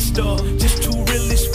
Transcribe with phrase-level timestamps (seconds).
[0.00, 0.40] stuff.
[0.58, 1.50] Just too real as.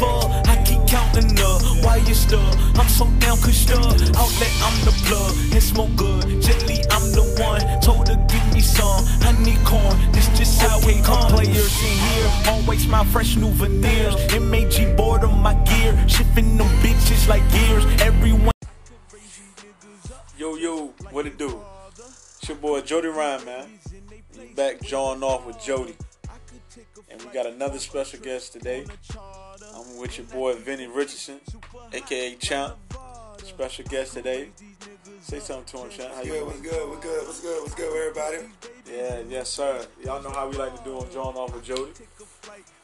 [0.47, 1.61] I keep counting up.
[1.83, 2.41] Why you stuck?
[2.77, 3.83] I'm so down, cause stuck.
[3.83, 5.33] Outlet, I'm the plug.
[5.53, 6.41] And smoke good.
[6.41, 7.61] Gently, I'm the one.
[7.81, 9.03] Told her, give me some.
[9.21, 9.95] I need corn.
[10.11, 11.31] This just how we come.
[11.31, 12.31] Players in here.
[12.47, 14.15] Always my fresh new veneers.
[14.39, 15.93] MAG board on my gear.
[16.07, 17.85] Shifting them bitches like gears.
[18.01, 18.51] Everyone.
[20.37, 21.61] Yo, yo, what it do?
[21.97, 23.79] It's your boy Jody Ryan, man.
[24.55, 25.95] Back jawing off with Jody.
[27.09, 28.85] And we got another special guest today.
[29.75, 31.39] I'm with your boy Vinny Richardson,
[31.93, 32.75] aka Champ.
[33.43, 34.49] Special guest today.
[35.21, 36.13] Say something to him, Champ.
[36.13, 38.49] How you Good, what's good, what's good, what's good, what's good, everybody?
[38.91, 39.85] Yeah, yes, sir.
[40.03, 41.91] Y'all know how we like to do on Jawing Off with Jody.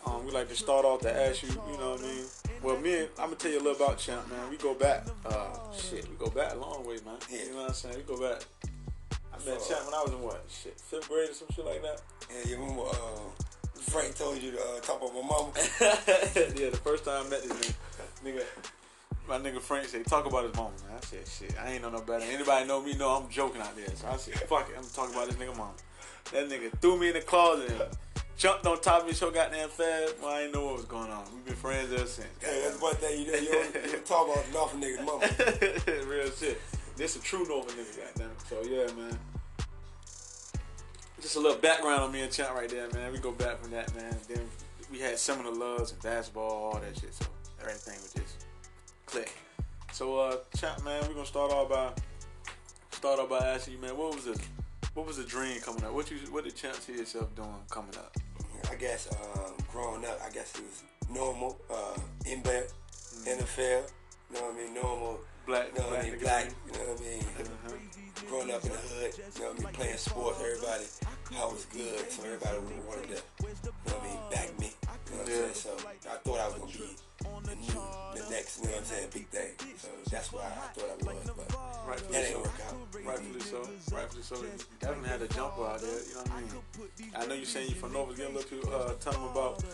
[0.05, 2.25] Um, we like to start off to ask you, you know what I mean?
[2.63, 4.49] Well, me and I'm gonna tell you a little about Champ, man.
[4.49, 7.17] We go back, uh, shit, we go back a long way, man.
[7.29, 7.43] Yeah.
[7.43, 7.95] You know what I'm saying?
[7.97, 8.43] We go back.
[9.33, 11.81] I met Champ when I was in what, shit, fifth grade or some shit like
[11.83, 12.01] that.
[12.29, 13.43] Yeah, you remember uh,
[13.81, 15.51] Frank told you to uh, talk about my mama?
[16.55, 17.73] yeah, the first time I met this nigga,
[18.25, 18.43] nigga,
[19.27, 20.97] my nigga Frank said, talk about his mama, man.
[20.97, 22.23] I said, shit, I ain't know no better.
[22.25, 23.87] Anybody know me know I'm joking out there.
[23.95, 25.73] So I said, fuck it, I'm talking about this nigga mama.
[26.31, 27.81] That nigga threw me in the closet and
[28.37, 30.15] jumped on top of me so goddamn fast.
[30.21, 31.23] Well, I ain't know what was going on.
[31.33, 32.27] We've been friends ever since.
[32.39, 33.25] Hey, that's one thing you.
[33.25, 36.07] You don't, you don't talk about the Norfolk nigga's mama.
[36.09, 36.61] Real shit.
[36.95, 38.31] This a true Northern nigga, goddamn.
[38.47, 39.17] So yeah, man.
[41.21, 43.11] Just a little background on me and Champ right there, man.
[43.11, 44.15] We go back from that, man.
[44.27, 44.41] Then
[44.91, 47.13] we had similar loves and basketball, all that shit.
[47.13, 47.25] So
[47.61, 48.45] everything was just
[49.05, 49.31] click.
[49.93, 51.91] So uh, Champ, man, we're gonna start off by
[52.91, 54.41] start off by asking you, man, what was the
[54.95, 55.93] what was the dream coming up?
[55.93, 58.15] What you what did Champ see yourself doing coming up?
[58.71, 62.67] I guess um, growing up, I guess it was normal, uh, in bed,
[63.25, 66.71] NFL, you know what I mean, normal, Black, you know what I mean, black, you
[66.73, 67.75] know what I mean, Uh-huh.
[68.29, 70.85] growing up in the hood, you know what I mean, playing sports, everybody,
[71.35, 72.57] I was good, so everybody
[72.87, 75.51] wanted to, you know what I mean, back me, you know what I'm Yeah.
[75.51, 76.95] saying, so I thought I was to be
[77.41, 77.81] the new,
[78.15, 79.51] the next, you know what I'm saying, big thing,
[79.81, 81.49] so that's why I thought I was, but
[81.81, 82.41] Rightfully that didn't so.
[82.45, 82.75] work out.
[83.03, 83.59] Rightfully so.
[83.91, 84.35] Rightfully so.
[84.37, 85.89] You definitely had a jumper out there.
[85.89, 87.11] You know what I mean?
[87.17, 88.17] I know you're saying you're from Norfolk.
[88.17, 89.65] Get a little too, uh, tell them about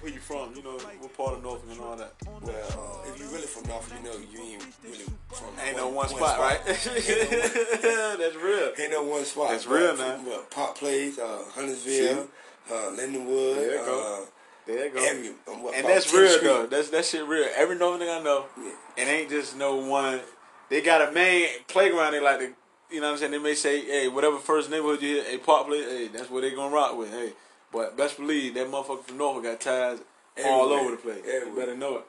[0.00, 0.54] where you from.
[0.56, 2.12] You know what part of Norfolk and all that.
[2.42, 5.88] Well, uh, if you really from Norfolk, you know you ain't really from Ain't no
[5.88, 6.60] one, spot, right?
[6.66, 8.72] That's real.
[8.78, 9.50] Ain't no one spot.
[9.50, 10.24] That's real, man.
[10.24, 12.28] What, Park Place, uh, Huntersville,
[12.70, 13.54] uh, Lindenwood.
[13.56, 14.22] There you go.
[14.22, 14.26] Uh,
[14.66, 15.04] There you go.
[15.04, 16.44] every, um, what, and that's real Street.
[16.44, 16.66] though.
[16.66, 17.48] That's that shit real.
[17.56, 18.72] Every Northern thing I know, Yeah.
[19.02, 20.20] it ain't just no one.
[20.68, 22.12] They got a main playground.
[22.12, 22.52] They like to,
[22.90, 23.32] you know what I'm saying.
[23.32, 26.42] They may say, hey, whatever first neighborhood you hit, hey, Park Place, hey, that's where
[26.42, 27.10] they gonna rock with.
[27.10, 27.32] Hey,
[27.72, 29.98] but best believe that motherfucker from Norfolk got ties
[30.44, 31.22] all over the place.
[31.26, 31.66] You Everywhere.
[31.66, 32.04] better know it.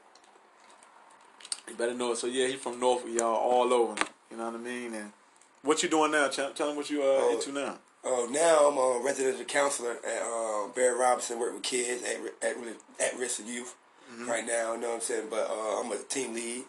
[1.68, 2.16] You better know it.
[2.18, 3.94] So yeah, he from Norfolk, y'all all over.
[4.30, 4.94] You know what I mean?
[4.94, 5.12] And
[5.62, 6.28] what you doing now?
[6.28, 7.34] Tell, tell him what you uh, Oh.
[7.34, 7.78] into now.
[8.02, 11.38] Uh, now I'm a residential counselor at uh, Barry Robinson.
[11.38, 12.16] Work with kids at
[12.48, 12.56] at,
[13.00, 13.76] at risk of youth
[14.12, 14.28] Mm-hmm.
[14.28, 14.72] right now.
[14.74, 15.26] You know what I'm saying?
[15.30, 16.64] But uh, I'm a team lead.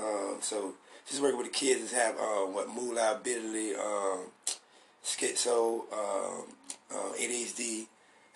[0.00, 0.72] Um, so
[1.06, 4.20] just working with the kids is have uh, what moolah, bitterly, um,
[5.04, 6.44] schizo, um,
[6.90, 7.86] uh, ADHD,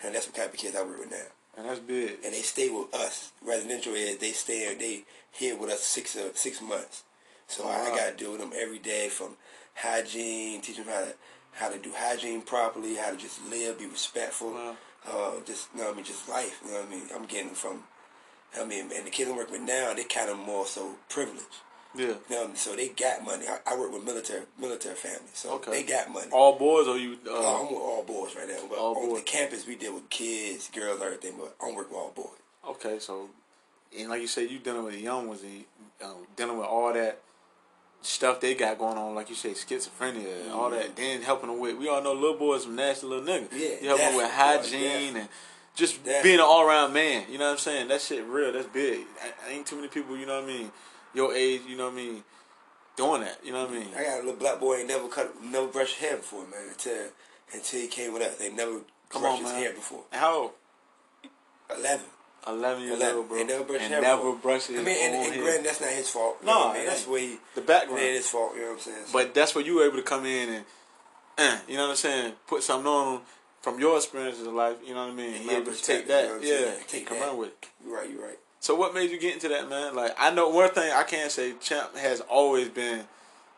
[0.04, 1.26] and that's what kind of kids I work with now.
[1.56, 2.18] And that's big.
[2.24, 3.32] and they stay with us.
[3.44, 7.04] Residential is they stay they here with us six uh, six months.
[7.46, 7.94] So I, Wow.
[7.96, 9.36] got to deal with them every day from
[9.74, 11.14] hygiene, teach them how to
[11.52, 14.76] how to do hygiene properly, how to just live, be respectful, Wow.
[15.06, 16.60] uh, just you know what I mean, just life.
[16.64, 17.02] You know what I mean?
[17.14, 17.84] I'm getting from.
[18.58, 21.62] I mean, and the kids I'm working with now, they kind of more so privileged.
[21.96, 22.06] Yeah.
[22.06, 22.56] You know, what I mean?
[22.56, 23.46] so they got money.
[23.46, 25.70] I, I work with military military families, so Okay.
[25.70, 26.28] they got money.
[26.32, 27.16] All boys or you?
[27.26, 28.58] Uh, Uh, I'm with all boys right now.
[28.68, 29.18] But all on boys.
[29.20, 31.34] the campus, we deal with kids, girls, everything.
[31.38, 32.38] But I'm working with all boys.
[32.76, 33.28] Okay, so
[33.98, 35.64] and like you said, you dealing with the young ones and
[36.02, 37.20] um, dealing with all that
[38.02, 40.94] stuff they got going on, like you say, schizophrenia and all that.
[40.96, 43.48] Then helping them with, we all know little boys from nasty little niggas.
[43.52, 45.20] Yeah, you helping them with hygiene definitely.
[45.20, 45.28] and
[45.74, 46.22] just Definitely.
[46.28, 47.24] being an all around man.
[47.30, 47.88] You know what I'm saying?
[47.88, 48.52] That shit real.
[48.52, 49.06] That's big.
[49.46, 50.16] I, ain't too many people.
[50.16, 50.70] You know what I mean?
[51.14, 51.62] Your age.
[51.68, 52.24] You know what I mean?
[52.96, 53.38] Doing that.
[53.44, 53.88] You know what I mean?
[53.96, 56.68] I got a little black boy ain't never cut, never brushed his hair before, man.
[56.70, 57.08] Until
[57.52, 58.80] until he came with us, they never
[59.10, 59.62] Come brushed on, his man.
[59.62, 60.02] hair before.
[60.12, 60.50] How old?
[61.76, 62.06] Eleven.
[62.46, 63.16] Eleven years 11.
[63.16, 63.38] old, bro.
[63.38, 64.36] And never brushed and hair never before.
[64.36, 66.36] brushed his I mean, and, and granted, that's not his fault.
[66.42, 66.86] You No, know what I mean?
[66.86, 67.36] that's where he.
[67.54, 68.02] The background.
[68.02, 68.52] It his fault.
[68.54, 69.06] You know what I'm saying?
[69.06, 70.64] So, But that's where you were able to come in and,
[71.38, 73.22] uh, you know what I'm saying, put something on
[73.62, 74.76] from your experiences of life.
[74.86, 75.34] You know what I mean?
[75.36, 76.84] And be able to take that, you know what I'm yeah, saying?
[76.86, 77.36] Take come that.
[77.36, 77.68] with it.
[77.84, 78.10] you're right.
[78.10, 78.38] You're right.
[78.64, 79.94] So what made you get into that, man?
[79.94, 83.04] Like I know one thing I can say, Champ has always been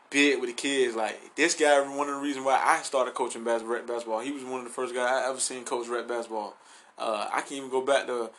[0.09, 0.97] big with the kids.
[0.97, 4.19] Like this guy, one of the reasons why I started coaching bas- rec basketball.
[4.19, 6.57] He was one of the first guys I ever seen coach rec basketball.
[6.97, 8.31] Uh, I can even go back to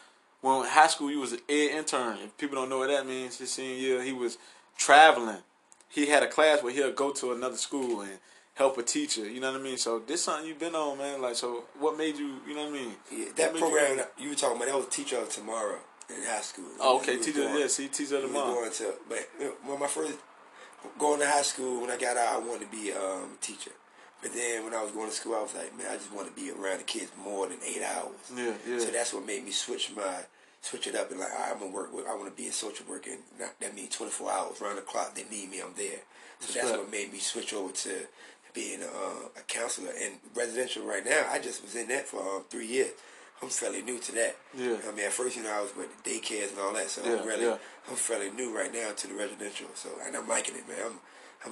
[0.43, 1.09] when high school.
[1.09, 2.19] He was an ed intern.
[2.23, 4.37] If people don't know what that means, his senior year he was
[4.77, 5.39] traveling.
[5.89, 8.19] He had a class where he'll go to another school and
[8.53, 9.27] help a teacher.
[9.27, 9.79] You know what I mean?
[9.79, 11.23] So this something you've been on, man.
[11.23, 12.41] Like, so what made you?
[12.47, 12.93] You know what I mean?
[13.11, 15.79] Yeah, that program You, that you were talking about, that was Teacher of Tomorrow
[16.09, 16.65] in high school.
[16.81, 17.41] oh, okay, teacher.
[17.43, 18.55] going- Yeah, see, teacher of the mom.
[18.55, 19.29] going to, but
[19.65, 20.15] when my first
[20.99, 23.73] going to high school, when I got out, I wanted to be um, a teacher.
[24.23, 26.27] But then when I was going to school, I was like, man, I just want
[26.29, 28.17] to be around the kids more than eight hours.
[28.37, 28.79] Yeah, yeah.
[28.81, 30.25] So that's what made me switch my
[30.61, 32.53] switch it up and like right, I'm gonna work with I want to be in
[32.53, 35.15] social work and not, that means 24 hours round the clock.
[35.15, 36.01] They need me, I'm there.
[36.41, 37.91] So that's what made me switch over to
[38.55, 38.87] being a,
[39.39, 40.85] a counselor and residential.
[40.85, 42.91] Right now, I just was in that for um, three years.
[43.43, 44.37] I'm fairly new to that.
[44.57, 44.77] Yeah.
[44.89, 47.03] I mean, at first, you know, I was with the daycares and all that, so
[47.05, 47.57] Yeah, I'm really, yeah.
[47.89, 49.69] I'm fairly new right now to the residential.
[49.75, 50.79] So, and I'm liking it, man.
[50.85, 50.99] I'm,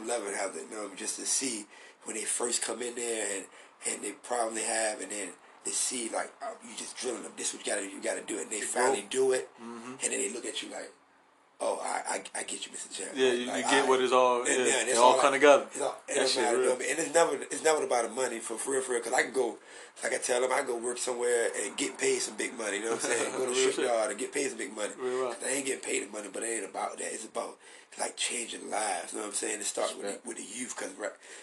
[0.00, 1.66] I'm loving how they, you know, just to see
[2.04, 3.44] when they first come in there and
[3.92, 5.28] and the problem they have, and then
[5.64, 7.32] they see like oh, you just drilling them.
[7.36, 8.42] This is what you got to you got to do it.
[8.44, 9.92] And they finally do it, Mm-hmm.
[10.02, 10.90] and then they look at you like,
[11.60, 12.92] oh, I I, I get you, Mr.
[12.92, 13.10] Champ.
[13.14, 13.88] Yeah, Like, you, you get alright.
[13.88, 14.40] what it's all.
[14.40, 15.66] And, Yeah, and they it's all like- come together.
[15.72, 16.72] It's all, it That don't shit real.
[16.72, 19.00] and it's never it's never about the money for real, for real.
[19.00, 19.56] Because I can go,
[20.02, 22.78] like I tell them, I can go work somewhere and get paid some big money.
[22.78, 23.32] You know what I'm saying?
[23.32, 24.92] go to the shipyard and get paid some big money.
[25.00, 25.36] Real right.
[25.44, 27.12] I ain't getting paid the money, but it ain't about that.
[27.12, 27.56] It's about
[27.98, 29.12] like changing lives.
[29.14, 29.60] You know what I'm saying?
[29.60, 30.92] It starts with the, with the youth, because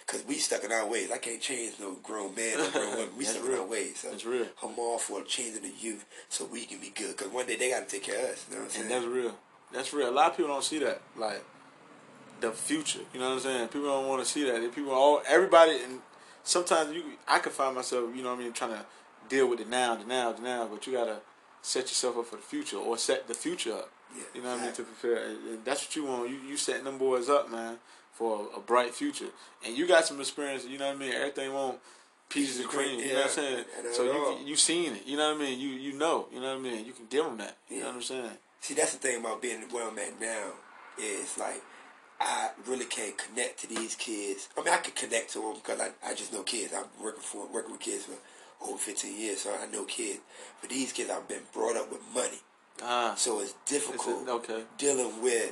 [0.06, 1.10] because we stuck in our ways.
[1.12, 3.10] I can't change no grown man or grown woman.
[3.18, 3.62] We stuck in real.
[3.62, 4.00] our ways.
[4.00, 4.45] So That's real.
[4.62, 7.18] I'm all for changing the youth so we can be good.
[7.18, 8.45] Because one day they got to take care of us.
[8.50, 8.83] You know what I'm saying?
[8.83, 9.36] And that's real.
[9.73, 10.09] That's real.
[10.09, 11.01] A lot of people don't see that.
[11.17, 11.43] Like
[12.41, 12.99] the future.
[13.13, 13.67] You know what I'm saying?
[13.69, 14.75] People don't want to see that.
[14.75, 15.99] People all everybody and
[16.43, 18.85] sometimes you I can find myself, you know what I mean, trying to
[19.29, 21.17] deal with the now, the now, the now, but you gotta
[21.61, 23.89] set yourself up for the future or set the future up.
[24.15, 24.73] Yeah, You know what I mean?
[24.73, 25.25] To prepare.
[25.25, 26.29] And- that's what you want.
[26.29, 27.77] You you setting them boys up, man,
[28.11, 29.29] for a, a bright future.
[29.65, 31.13] And you got some experience, you know what I mean?
[31.13, 31.79] Everything won't
[32.29, 32.99] pieces of cream.
[32.99, 33.65] You know what I'm saying?
[33.93, 34.39] So all.
[34.41, 35.05] you you seen it.
[35.05, 35.59] You know what I mean?
[35.59, 36.27] You you know.
[36.31, 36.85] You know what I mean?
[36.85, 37.57] You can give them that.
[37.69, 38.37] You know what I'm saying?
[38.63, 40.51] See, that's the thing about being I'm at now
[40.98, 41.62] is like
[42.21, 44.48] I really can't connect to these kids.
[44.57, 46.74] I mean, I can connect to them because I, I just know kids.
[46.74, 48.13] I'm working for working with kids for
[48.65, 50.21] over 15 years, so I know kids.
[50.62, 52.39] But these kids, I've been brought up with money,
[52.81, 53.15] Ah.
[53.18, 54.63] so it's difficult It's a- okay.
[54.77, 55.51] dealing with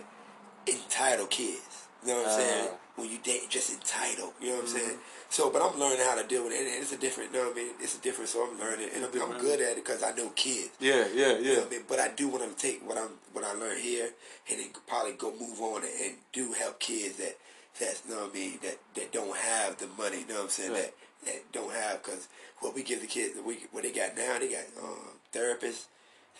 [0.65, 1.87] entitled kids.
[2.05, 2.67] You know what I'm saying?
[2.71, 2.77] Ah.
[2.95, 4.99] When you date just entitled, you know what I'm saying?
[5.31, 7.31] So, but I'm learning how to deal with it, and it's a different.
[7.31, 7.71] You know what I mean?
[7.79, 8.29] It's a different.
[8.29, 10.71] So I'm learning, and I'm, I'm good at it because I know kids.
[10.81, 11.63] Yeah, yeah, You know yeah.
[11.65, 11.83] I mean?
[11.87, 14.09] But I do want to take what I'm what I learned here
[14.49, 17.37] and then probably go move on and, and do help kids that
[17.79, 20.19] that's you know what I mean that that don't have the money.
[20.19, 20.73] You know what I'm saying?
[20.73, 20.93] Right.
[21.23, 22.27] That that don't have because
[22.59, 25.85] what we give the kids we what they got now they got um, therapists,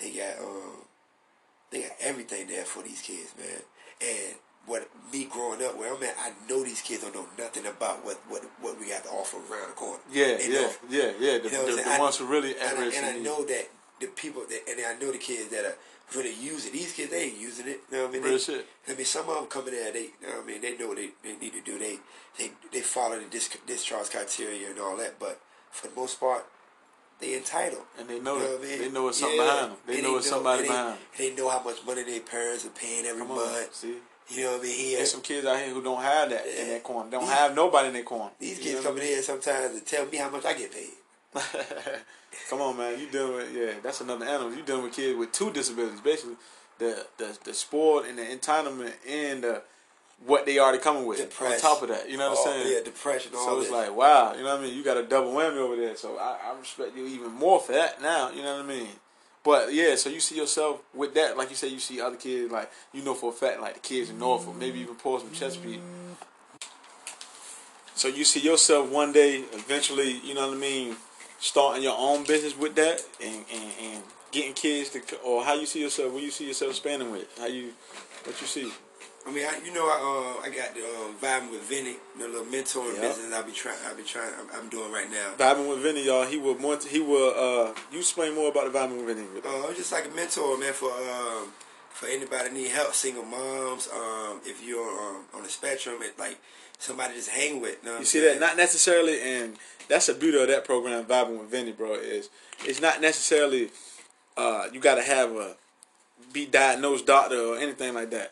[0.02, 0.84] they got um,
[1.72, 3.62] they got everything there for these kids, man.
[4.02, 4.36] And
[4.66, 8.06] what me growing up where I'm at, I know these kids don't know nothing about
[8.06, 10.00] what what what we got to offer around the corner.
[10.12, 11.38] Yeah, They yeah, yeah, yeah.
[11.40, 13.69] The, You know the, the ones who really and I, and I know that
[14.00, 15.75] the people that, and I know the kids that are
[16.16, 17.81] really using these kids, they ain't using it.
[17.92, 18.24] You know what I mean?
[18.24, 18.66] Real They, shit.
[18.90, 20.88] I mean, some of them coming there, they, you know what I mean, they know
[20.90, 21.78] what they, they need to do.
[21.80, 21.98] They,
[22.38, 25.19] they, they follow the dis- discharge criteria and all that.
[25.19, 25.40] But
[25.72, 26.46] for the most part,
[27.19, 27.84] they entitled.
[28.00, 28.52] And they know You that.
[28.60, 28.80] what I mean?
[28.81, 29.46] They know it's something Yeah.
[29.46, 29.78] behind them.
[29.86, 30.98] They And know it's somebody behind them.
[31.18, 33.75] They, they know how much money their parents are paying every Come on, month.
[33.75, 33.96] see.
[34.33, 34.78] You know what I mean?
[34.78, 36.74] Here, There's some kids out here who don't have that in Yeah.
[36.74, 37.10] that corner.
[37.12, 38.31] Don't have nobody in their corner.
[38.39, 40.54] these You kids know what I coming here sometimes to tell me how much I
[40.54, 40.94] get paid.
[42.50, 43.00] Come on, man.
[43.00, 43.74] You dealing with yeah?
[43.81, 44.54] That's another animal.
[44.54, 46.36] You dealing with kids with two disabilities, basically.
[46.80, 49.62] The the the sport and the entitlement and the
[50.25, 51.63] what they already coming with Depressed.
[51.66, 52.10] on top of that.
[52.10, 52.74] You know what I'm Oh, saying?
[52.77, 53.74] Yeah, depression, all So it's this.
[53.75, 54.75] like, wow, you know what I mean?
[54.75, 55.95] You got a double whammy over there.
[55.95, 58.89] So I, I respect you even more for that now, you know what I mean?
[59.44, 62.51] But yeah, so you see yourself with that, like you say, you see other kids,
[62.51, 65.82] like, you know for a fact, like the kids in Norfolk, maybe even Portsmouth, Chesapeake.
[67.96, 70.96] So you see yourself one day, eventually, you know what I mean,
[71.39, 75.65] starting your own business with that and, and, and getting kids to, or how you
[75.65, 77.72] see yourself, what you see yourself expanding with, how you,
[78.24, 78.72] what you see.
[79.28, 82.28] I mean, I, you know, I uh, I got the um, vibing with Vinny, the
[82.28, 83.01] little mentoring Yep.
[83.01, 85.34] business I be trying, I be trying, I'm, I'm doing right now.
[85.38, 88.78] Vibing with Vinny, y'all, he will more, he will, uh, you explain more about the
[88.78, 89.28] Vibing with Vinny.
[89.46, 91.51] Uh, I'm just like a mentor, man, for um,
[91.90, 93.88] for anybody that need help, single moms.
[93.94, 96.40] Um, if you're um, on the spectrum, it like
[96.80, 97.84] somebody just hang with.
[97.84, 98.40] know You see that?
[98.40, 99.56] Not necessarily, and
[99.88, 101.94] that's the beauty of that program, vibing with Vinny, bro.
[101.94, 102.30] Is
[102.66, 103.70] it's not necessarily
[104.36, 105.56] uh, you got to have a
[106.34, 108.32] be diagnosed doctor or anything like that.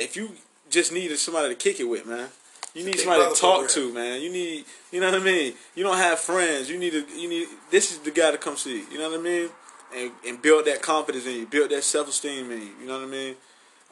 [0.00, 0.30] If you
[0.70, 2.28] just need somebody to kick it with, man,
[2.74, 4.20] you need somebody to talk to, man.
[4.20, 5.54] You need, you know what I mean.
[5.74, 6.70] You don't have friends.
[6.70, 7.48] You need to, you need.
[7.70, 8.84] This is the guy to come see.
[8.90, 9.48] You know what I mean,
[9.96, 12.70] and and build that confidence in you, build that self esteem in you.
[12.80, 13.34] You know what I mean.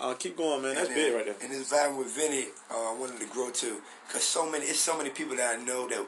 [0.00, 0.76] Uh, keep going, man.
[0.76, 1.34] That's and, big right there.
[1.42, 3.78] And this vibe with Vinny, uh, I wanted to grow too,
[4.12, 6.06] cause so many, it's so many people that I know that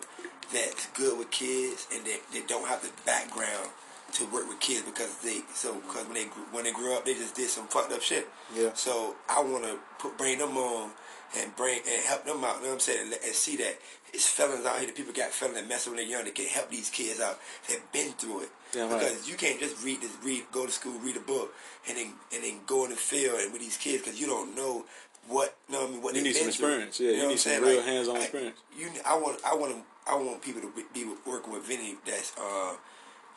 [0.52, 3.68] that's good with kids and that they don't have the background
[4.12, 7.14] to work with kids because they so because when they when they grew up they
[7.14, 8.28] just did some fucked up shit.
[8.54, 8.70] Yeah.
[8.74, 10.90] So I want to put bring them on
[11.38, 12.56] and bring and help them out.
[12.56, 13.02] You know what I'm saying?
[13.06, 13.78] And, and see that
[14.12, 14.86] it's felons out here.
[14.88, 16.24] The people got felons that mess when they're young.
[16.24, 17.38] That can help these kids out.
[17.68, 18.48] That have been through it.
[18.74, 19.00] Yeah, right.
[19.00, 21.52] because you can't just read this, read, go to school, read a book,
[21.88, 24.54] and then and then go in the field and with these kids because you don't
[24.56, 24.84] know
[25.28, 25.56] what.
[25.68, 26.02] You know what I mean?
[26.02, 26.68] What You they need some been through.
[26.68, 27.86] experience, yeah, you know need what some real saying?
[27.86, 28.58] hands-on I- experience.
[28.76, 29.76] You, I want, I want,
[30.08, 32.74] I want people to be, be working with Vinny that's uh,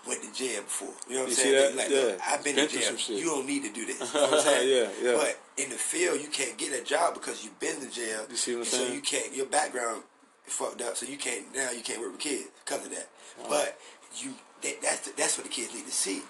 [0.08, 0.94] went to jail before.
[1.08, 1.76] You know what I'm saying?
[1.76, 1.76] that?
[1.78, 1.98] Like, Yeah.
[2.02, 2.96] look, I've been to jail.
[3.18, 4.00] You don't need to do this.
[4.14, 4.70] You know what I'm saying?
[4.70, 5.18] Yeah, yeah.
[5.18, 8.26] But in the field, you can't get a job because you've been to jail.
[8.30, 9.36] You see what I'm And So you can't.
[9.36, 10.04] Your background
[10.46, 11.72] fucked up, so you can't now.
[11.72, 13.08] You can't work with kids because of that.
[13.48, 13.78] But
[14.18, 16.22] you, that, that's the, that's what the kids need to see.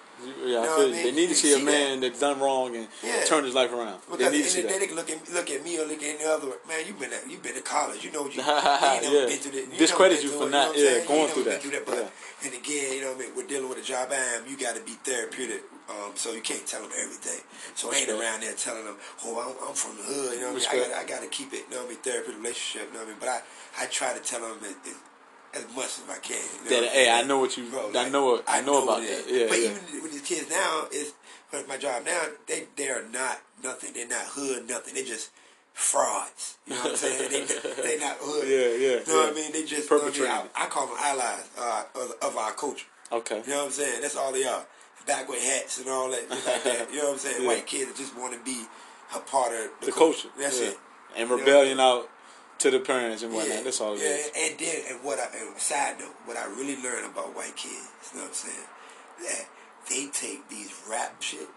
[0.46, 1.03] Yeah, I feel I mean?
[1.03, 3.24] They need to You see a see man that's done wrong and Yeah.
[3.25, 4.00] turned his life around.
[4.12, 5.08] They Because need to at see the end of the day, that.
[5.08, 6.86] they can look at look at me or look at any other man.
[6.88, 8.03] You've been at, you've been to college.
[8.05, 9.25] You know what you, you Yeah.
[9.27, 9.72] been through that.
[9.74, 11.62] You Discredit you for not- you know yeah, going through that.
[11.62, 11.86] Through that.
[11.86, 12.12] But
[12.43, 13.36] and again, you know what I mean.
[13.36, 14.43] We're dealing with a job I am.
[14.48, 15.63] You got to be therapeutic.
[15.89, 17.41] Um, so you can't tell them everything.
[17.75, 20.36] So I ain't around there telling them, oh, I'm, I'm from the hood.
[20.36, 20.84] You know what I mean?
[20.86, 21.65] I got I got to keep it.
[21.70, 21.98] You know what I mean?
[22.00, 22.88] Therapeutic relationship.
[22.88, 23.20] You know what I mean?
[23.20, 23.41] But I
[23.84, 24.77] I try to tell them it,
[25.53, 26.38] as much as I can.
[26.65, 29.24] You know That, hey, I know what you- Bro, I know I know about that.
[29.27, 29.69] Yeah, but yeah.
[29.72, 31.13] even with these kids now, is
[31.67, 32.22] my job now.
[32.48, 33.93] They they are not nothing.
[33.93, 34.95] They're not hood nothing.
[34.95, 35.29] They just
[35.74, 36.57] frauds.
[36.67, 37.31] You know what I'm saying?
[37.31, 37.45] they
[37.83, 38.48] they not hood.
[38.48, 39.51] Yeah, yeah, You know what I mean?
[39.51, 40.13] They just you know I, mean?
[40.13, 40.50] Perpetrating.
[40.55, 42.86] I, I call them allies uh, of, of our culture.
[43.12, 43.41] Okay.
[43.45, 44.01] You know what I'm saying?
[44.01, 44.65] That's all they are.
[45.05, 46.88] Back with hats and all that, like that.
[46.91, 47.41] You know what I'm saying?
[47.41, 47.48] Yeah.
[47.48, 48.63] White kids that just want to be
[49.15, 50.29] a part of the, The culture.
[50.39, 50.67] That's yeah.
[50.69, 50.77] it.
[51.17, 52.10] And You know rebellion out
[52.63, 53.58] to the parents and whatnot.
[53.58, 54.32] Yeah, That's all it yeah, is.
[54.36, 57.88] and then and what I and side note, what I really learned about white kids,
[58.12, 58.67] you know what I'm saying?
[59.22, 59.46] That
[59.89, 61.48] they take these rap shit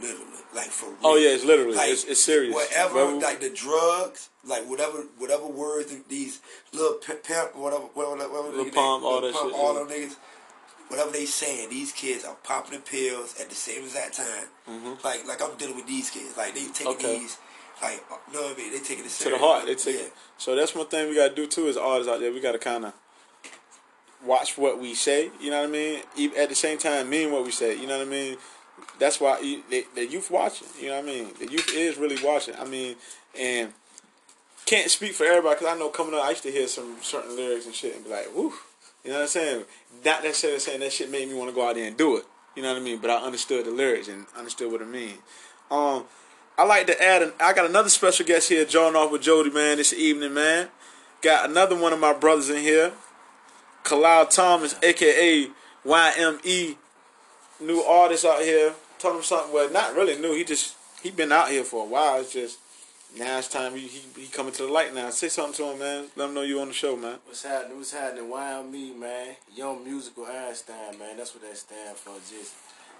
[0.00, 0.98] literally, like for real.
[1.04, 1.76] Oh, yeah, it's literally.
[1.76, 2.52] Like, It's- it's serious.
[2.54, 6.40] Whatever, Whatever- like the drugs, like whatever, whatever words these
[6.72, 9.78] little pimp, pimp whatever, whatever, whatever Lil they- Pump, all that shit, all yeah.
[9.80, 10.16] them niggas.
[10.88, 14.98] Whatever they saying, these kids are popping the pills at the same exact time.
[15.02, 16.36] Like, like I'm dealing with these kids.
[16.36, 17.04] Like they taking Mm-hmm.
[17.06, 17.18] Okay.
[17.20, 17.38] these,
[17.84, 18.72] like, uh, you know what I mean?
[18.72, 19.66] They taking it to the heart.
[19.66, 20.06] They take yeah.
[20.06, 20.12] it.
[20.38, 22.32] So that's one thing we gotta do too as artists out there.
[22.32, 22.94] We gotta kind of
[24.24, 25.30] watch what we say.
[25.40, 26.00] You know what I mean?
[26.16, 27.78] Even at the same time, mean what we say.
[27.78, 28.36] You know what I mean?
[28.98, 30.68] That's why you, the, the youth watching.
[30.80, 31.28] You know what I mean?
[31.38, 32.54] The youth is really watching.
[32.56, 32.96] I mean,
[33.38, 33.72] and
[34.66, 37.36] can't speak for everybody because I know coming up, I used to hear some certain
[37.36, 38.52] lyrics and shit and be like, "Whoo,"
[39.04, 39.64] you know what I'm saying?
[40.04, 42.24] Not necessarily saying that shit made me want to go out there and do it.
[42.56, 42.98] You know what I mean?
[42.98, 45.18] But I understood the lyrics and understood what it means.
[45.70, 46.04] Um,
[46.56, 47.22] I like to add.
[47.22, 50.68] An, I got another special guest here, jawing off with Jody, man, this evening, man.
[51.20, 52.92] Got another one of my brothers in here,
[53.82, 55.48] Kalal Thomas, aka
[55.84, 56.76] YME,
[57.60, 58.74] new artist out here.
[58.98, 59.52] Told him something.
[59.52, 60.34] Well, not really new.
[60.34, 62.20] He just he been out here for a while.
[62.20, 62.58] It's just
[63.18, 65.10] now it's time he he, he coming to the light now.
[65.10, 66.06] Say something to him, man.
[66.14, 67.18] Let him know you on the show, man.
[67.26, 67.78] What's happening?
[67.78, 68.30] What's happening?
[68.30, 69.36] Why on me, man?
[69.54, 71.16] Young musical Einstein, man.
[71.16, 72.14] That's what that stand for.
[72.30, 72.54] Just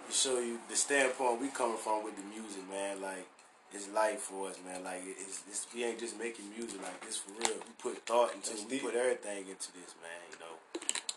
[0.08, 3.00] to show you the standpoint we coming from with the music, man.
[3.00, 3.26] Like
[3.74, 4.84] it's life for us, man.
[4.84, 6.80] Like it's, it's we ain't just making music.
[6.82, 7.58] Like this for real.
[7.58, 8.50] We put thought into.
[8.50, 8.70] That's it.
[8.70, 8.82] We deep.
[8.82, 10.22] put everything into this, man.
[10.30, 10.54] You know.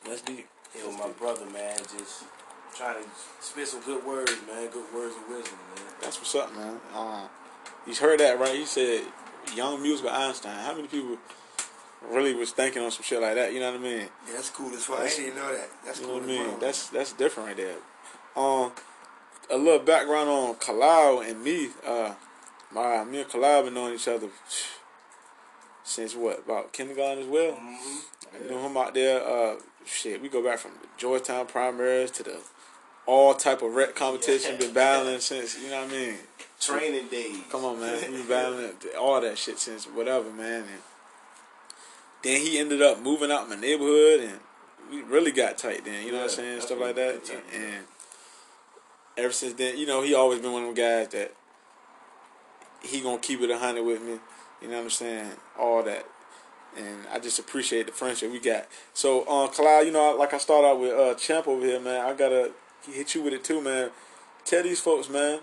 [0.09, 0.47] That's deep.
[0.73, 1.77] Here with my brother, man.
[1.77, 2.25] Just
[2.75, 3.09] trying to
[3.41, 4.69] spit some good words, man.
[4.69, 5.85] Good words of wisdom, man.
[6.01, 6.79] That's what's up, man.
[6.93, 7.27] Uh,
[7.85, 8.55] he's heard that right.
[8.55, 9.03] He said,
[9.55, 11.17] "Young musical Einstein." How many people
[12.09, 13.53] really was thinking on some shit like that?
[13.53, 13.99] You know what I mean?
[13.99, 14.99] Yeah, that's cool as fuck.
[14.99, 15.69] I didn't know that.
[15.85, 16.59] That's You cool know what I mean?
[16.59, 17.75] That's that's different right there.
[18.35, 18.71] Um,
[19.49, 21.69] a little background on Kalal and me.
[21.85, 22.13] Uh,
[22.71, 24.29] my me and Kalal been knowing each other
[25.83, 27.57] since what about kindergarten as well.
[28.33, 29.25] I knew him out there.
[29.25, 29.55] Uh,
[29.85, 32.39] shit, we go back from the Georgetown primaries to the
[33.05, 34.53] all type of rec competition.
[34.53, 34.59] Yeah.
[34.59, 36.15] Been battling since you know what I mean.
[36.59, 37.37] Training days.
[37.49, 38.11] Come on, man.
[38.11, 40.63] We been battling all that shit since whatever, man.
[40.63, 40.81] And
[42.23, 44.39] then he ended up moving out my neighborhood, and
[44.91, 45.85] we really got tight.
[45.85, 47.21] Then you know what I'm saying, stuff like that.
[47.53, 47.85] And
[49.15, 51.33] ever since then, you know, he always been one of them guys that
[52.83, 54.19] he gonna keep it a hundred with me.
[54.61, 55.31] You know what I'm saying?
[55.59, 56.05] All that.
[56.77, 58.67] And I just appreciate the friendship we got.
[58.93, 62.05] So, uh, Clyde, you know, like I start out with uh, Champ over here, man.
[62.05, 62.51] I gotta
[62.91, 63.89] hit you with it too, man.
[64.45, 65.39] Tell these folks, man,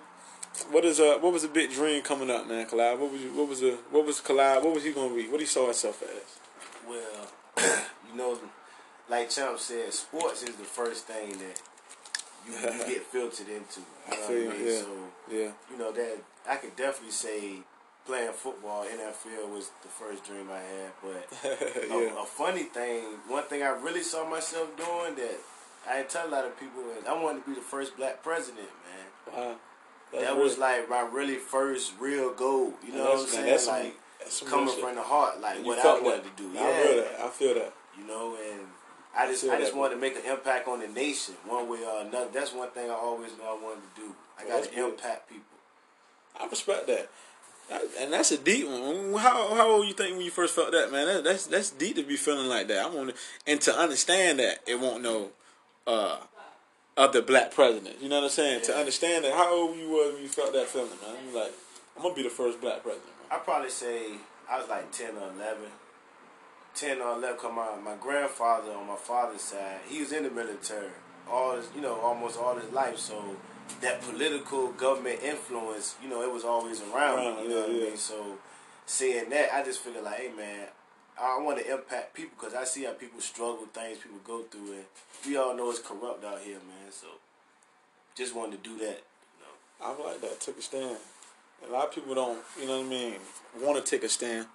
[0.71, 2.99] what is uh, what was a big dream coming up, man, Kalal?
[2.99, 4.63] What was you, what was the what was Kalal?
[4.63, 5.29] What was he gonna be?
[5.29, 6.39] What he saw himself as?
[6.89, 7.29] Well,
[8.11, 8.39] you know,
[9.09, 11.61] like Champ said, sports is the first thing that
[12.47, 13.81] you, you get filtered into.
[13.81, 14.67] You know feel what I mean?
[14.67, 14.81] yeah.
[14.81, 14.97] So,
[15.31, 17.59] Yeah, you know, that I could definitely say
[18.07, 20.93] playing football, NFL was the first dream I had.
[21.03, 21.39] But
[21.89, 25.37] yeah, a, a funny thing, one thing I really saw myself doing that
[25.89, 28.69] I tell a lot of people is I wanted to be the first black president,
[28.87, 29.35] man.
[29.37, 29.55] wow.
[30.13, 30.43] That's that real.
[30.45, 32.75] was like my really first real goal.
[32.87, 33.47] You know That's- what I'm saying?
[33.47, 33.95] that's like
[34.29, 36.37] some coming from the heart, like You what I wanted that.
[36.37, 36.51] to do.
[36.59, 37.21] I feel that.
[37.25, 37.73] I feel that.
[37.99, 38.61] You know, and
[39.17, 41.79] I just feel I just wanted to make an impact on the nation one way
[41.85, 42.29] or another.
[42.33, 44.15] That's one thing I always knew I wanted to do.
[44.39, 45.54] I got to impact people.
[46.41, 47.11] I respect that.
[47.99, 49.15] And that's a deep one.
[49.15, 51.07] How how old you think when you first felt that, man?
[51.07, 52.85] That, that's that's deep to be feeling like that.
[52.85, 53.15] I want
[53.47, 55.31] and to understand that it won't know
[55.87, 56.19] uh,
[56.97, 57.97] other black president.
[58.03, 58.63] You know what I'm saying?
[58.65, 61.17] To understand that, how old you were when you felt that feeling, man?
[61.27, 61.53] You like,
[61.97, 63.11] I'm gonna be the first black president.
[63.31, 64.09] I probably say
[64.51, 65.71] I was like ten or eleven.
[66.75, 67.39] Ten or eleven.
[67.39, 70.91] Cause my my grandfather on my father's side, he was in the military
[71.31, 72.99] all his, you know, almost all his life.
[72.99, 73.37] So
[73.81, 77.37] that political government influence, you know, it was always around.
[77.37, 77.85] Me, you know yeah, what I yeah.
[77.87, 77.97] mean?
[77.97, 78.39] So
[78.87, 80.67] seeing that, I just figured like, hey man,
[81.21, 84.73] I want to impact people because I see how people struggle, things people go through,
[84.73, 84.85] and
[85.27, 86.91] we all know it's corrupt out here, man.
[86.91, 87.07] So
[88.15, 89.03] just wanted to do that.
[89.03, 90.03] You know.
[90.03, 90.41] I like that.
[90.41, 90.97] Took a stand.
[91.67, 93.15] A lot of people don't, you know what I mean,
[93.61, 94.47] want to take a stand.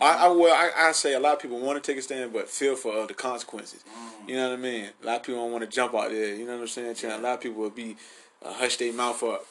[0.00, 2.32] I, I well, I, I say a lot of people want to take a stand,
[2.32, 3.84] but feel for uh, the consequences.
[4.26, 4.88] You know what I mean?
[5.02, 6.34] A lot of people don't want to jump out there.
[6.34, 6.94] You know what I'm saying?
[6.96, 7.20] Chan?
[7.20, 7.96] A lot of people will be
[8.46, 9.46] uh, hush their mouth up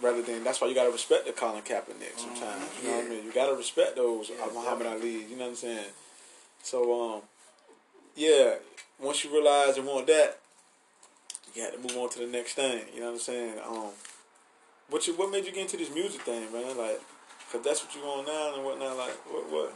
[0.00, 0.44] rather than.
[0.44, 2.64] That's why you got to respect the Colin Kaepernick sometimes.
[2.82, 3.24] You know what I mean?
[3.24, 5.24] You got to respect those Yeah, uh, Muhammad Ali.
[5.24, 5.86] You know what I'm saying?
[6.62, 7.22] So um,
[8.16, 8.54] yeah.
[9.00, 10.38] Once you realize and want that,
[11.54, 12.82] you got to move on to the next thing.
[12.94, 13.54] You know what I'm saying?
[13.66, 13.90] Um,
[14.88, 16.76] what you, what made you get into this music thing, man?
[16.76, 17.00] Like,
[17.50, 18.96] cause that's what you on now and whatnot.
[18.96, 19.74] Like, what what?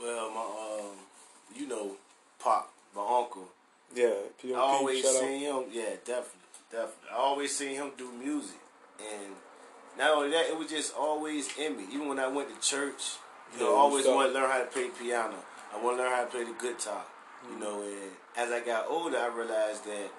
[0.00, 0.96] Well, my um,
[1.54, 1.92] you know,
[2.40, 3.48] Pop, my uncle.
[3.94, 4.54] Yeah, P.O.P.
[4.54, 5.64] I always seen him.
[5.70, 7.10] Yeah, definitely, definitely.
[7.12, 8.58] I always seen him do music,
[9.00, 9.32] and
[9.98, 11.84] not only that, it was just always in me.
[11.92, 13.16] Even when I went to church,
[13.52, 15.36] you Yeah, know, I always wanted to learn how to play the piano.
[15.72, 17.04] I want to learn how to play the guitar.
[17.50, 18.08] You know, mm-hmm.
[18.36, 20.10] and as I got older, I realized that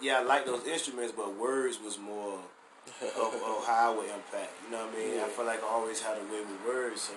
[0.00, 2.38] yeah, I like those instruments, but words was more
[3.02, 4.52] of, of how I would impact.
[4.64, 5.20] You know what I mean?
[5.20, 7.02] I feel like I always had a way with words.
[7.02, 7.14] So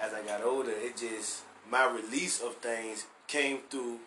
[0.00, 3.98] as I got older, it just my release of things came through,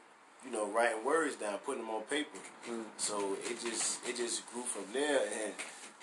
[0.46, 2.38] you know, writing words down, putting them on paper.
[2.70, 2.84] Mm.
[2.98, 5.22] So it just it just grew from there.
[5.44, 5.54] And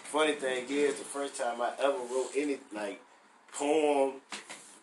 [0.04, 3.00] funny thing is, the first time I ever wrote any like
[3.52, 4.14] poem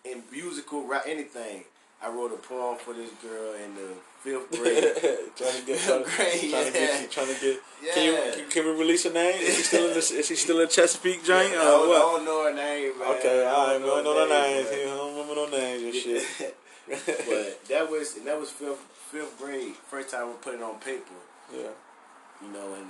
[0.09, 1.63] and musical, write anything.
[2.01, 3.89] I wrote a poem for this girl in the
[4.23, 4.83] fifth grade.
[5.35, 7.59] trying to get, trying, Great, trying to get, trying to get.
[7.93, 8.31] Can you Yeah.
[8.35, 9.35] can, can we release her name?
[9.41, 10.09] Is she still in this?
[10.11, 13.07] Is she still in Chesapeake joint I or don't, I don't know her name, man.
[13.17, 14.67] Okay, I don't we don't know her the name, names.
[14.69, 16.57] but- don't remember no names and shit.
[16.89, 18.79] But that was and that was fifth
[19.11, 19.73] fifth grade.
[19.89, 21.13] First time we put it on paper,
[21.53, 21.69] yeah.
[22.41, 22.87] you know, and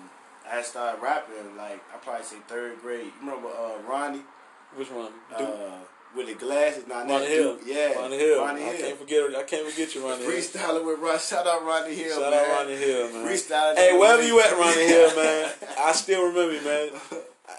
[0.49, 3.05] I started rapping like I probably say third grade.
[3.05, 4.21] You remember uh, Ronnie
[4.75, 5.12] Which one?
[5.35, 5.79] uh,
[6.15, 6.88] with the glasses?
[6.88, 7.55] Not Ronnie that Hill.
[7.57, 7.67] dude.
[7.67, 8.39] Yeah, Ronnie Hill.
[8.39, 9.35] Ronnie I can't forget.
[9.35, 10.85] I can't forget you, Ronnie Hill.
[10.85, 11.19] With Ron.
[11.19, 12.19] Shout out Ronnie Hill.
[12.19, 12.33] Shout man.
[12.33, 13.27] out Ronnie Hill, man.
[13.27, 13.75] Freestyling.
[13.75, 16.89] Hey, wherever you at, Ronnie Hill, man, I still remember you, man.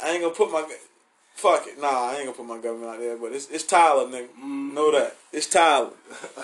[0.02, 0.66] I ain't gonna put my
[1.40, 1.80] fuck it.
[1.80, 4.28] Nah, I ain't gonna put my government out there, but it's it's Tyler, nigga.
[4.28, 4.74] Mm-hmm.
[4.74, 5.90] Know that it's Tyler.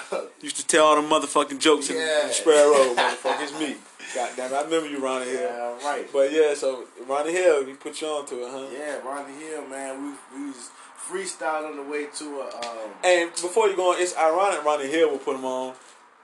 [0.41, 3.43] Used to tell all the motherfucking jokes in, in the Sparrow Road, motherfucker.
[3.43, 3.77] It's me.
[4.15, 5.41] God damn it, I remember you, Ronnie Hill.
[5.41, 6.07] Yeah, right.
[6.13, 8.67] But yeah, so Ronnie Hill, he put you on to it, huh?
[8.73, 10.17] Yeah, Ronnie Hill, man.
[10.33, 10.71] We we was
[11.11, 14.89] freestyling on the way to a um, And before you go on, it's ironic Ronnie
[14.89, 15.75] Hill will put him on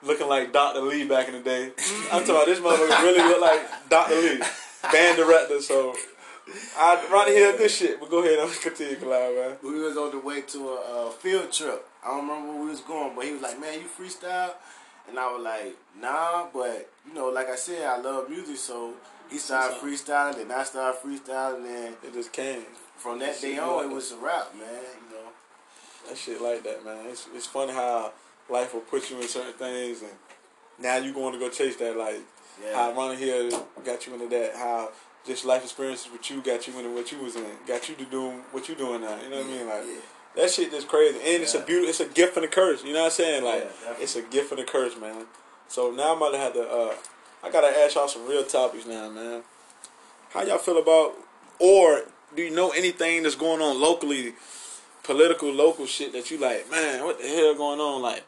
[0.02, 0.80] looking like Dr.
[0.80, 1.70] Lee back in the day.
[2.12, 4.14] I'm talking about this motherfucker really look like Dr.
[4.16, 4.40] Lee,
[4.90, 5.61] band director.
[5.61, 5.94] So,
[6.76, 8.00] I, Ronnie Hill, good shit.
[8.00, 9.57] But go ahead and continue, Cloud, man.
[9.62, 11.87] we was on the way to a, uh field trip.
[12.05, 14.55] I don't remember where we was going, but he was like, "Man, you freestyle,"
[15.09, 18.94] and I was like, "Nah," but you know, like I said, I love music, so
[19.31, 22.64] he started freestyling, and I started freestyling, and It just came.
[22.96, 24.66] from that Shit day like on, it was a rap, man.
[25.09, 25.28] You know,
[26.09, 27.07] That shit like that, man.
[27.07, 28.12] It's, it's funny how
[28.50, 30.11] life will put you in certain things, and
[30.78, 31.96] now you going to go chase that.
[31.96, 32.20] Like
[32.62, 33.50] yeah, how Ronnie Hill
[33.85, 34.57] got you into that.
[34.57, 34.90] How
[35.26, 37.46] just life experiences with you got you into what you was in.
[37.66, 39.16] Got you to do what you doing now.
[39.22, 39.66] You know what I mean?
[39.66, 39.85] Like.
[39.87, 40.00] yeah.
[40.35, 41.90] That shit just crazy, and it's a beautiful.
[41.90, 42.82] It's a gift and a curse.
[42.82, 43.44] You know what I'm saying?
[43.44, 45.26] Like Yeah, it's a gift and a curse, man.
[45.68, 46.62] So now I'm about to have to.
[46.62, 46.94] Uh,
[47.42, 49.42] I gotta ask y'all some real topics now, man.
[50.30, 51.14] How y'all feel about,
[51.58, 52.04] or
[52.35, 54.32] do you know anything that's going on locally,
[55.02, 56.70] political, local shit that you like?
[56.70, 58.00] Man, what the hell going on?
[58.00, 58.24] Like,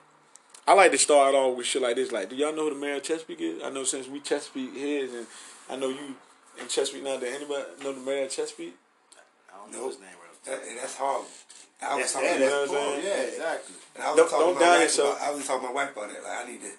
[0.66, 2.12] I like to start off with shit like this.
[2.12, 3.62] Like, do y'all know who the mayor of Chesapeake is?
[3.62, 5.26] I know since we Chesapeake heads, and
[5.70, 6.16] I know you
[6.60, 7.18] in Chesapeake now.
[7.18, 8.74] Did anybody know the mayor of Chesapeake?
[9.52, 9.90] I don't know Nope.
[9.90, 10.44] his name right.
[10.44, 11.26] That, that's horrible.
[11.82, 13.04] I was That's, talking yeah, you about, know what I'm saying?
[13.04, 13.74] Yeah, exactly.
[13.96, 15.92] and I was Don't- talking don't my wife about, I was talking to my wife
[15.96, 16.22] about that.
[16.24, 16.72] Like I need to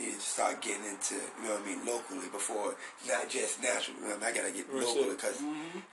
[0.00, 2.74] need to start getting into you know what I mean locally before
[3.06, 4.00] not just national.
[4.02, 5.16] You know, I, gotta get Real locally shit.
[5.20, 5.38] because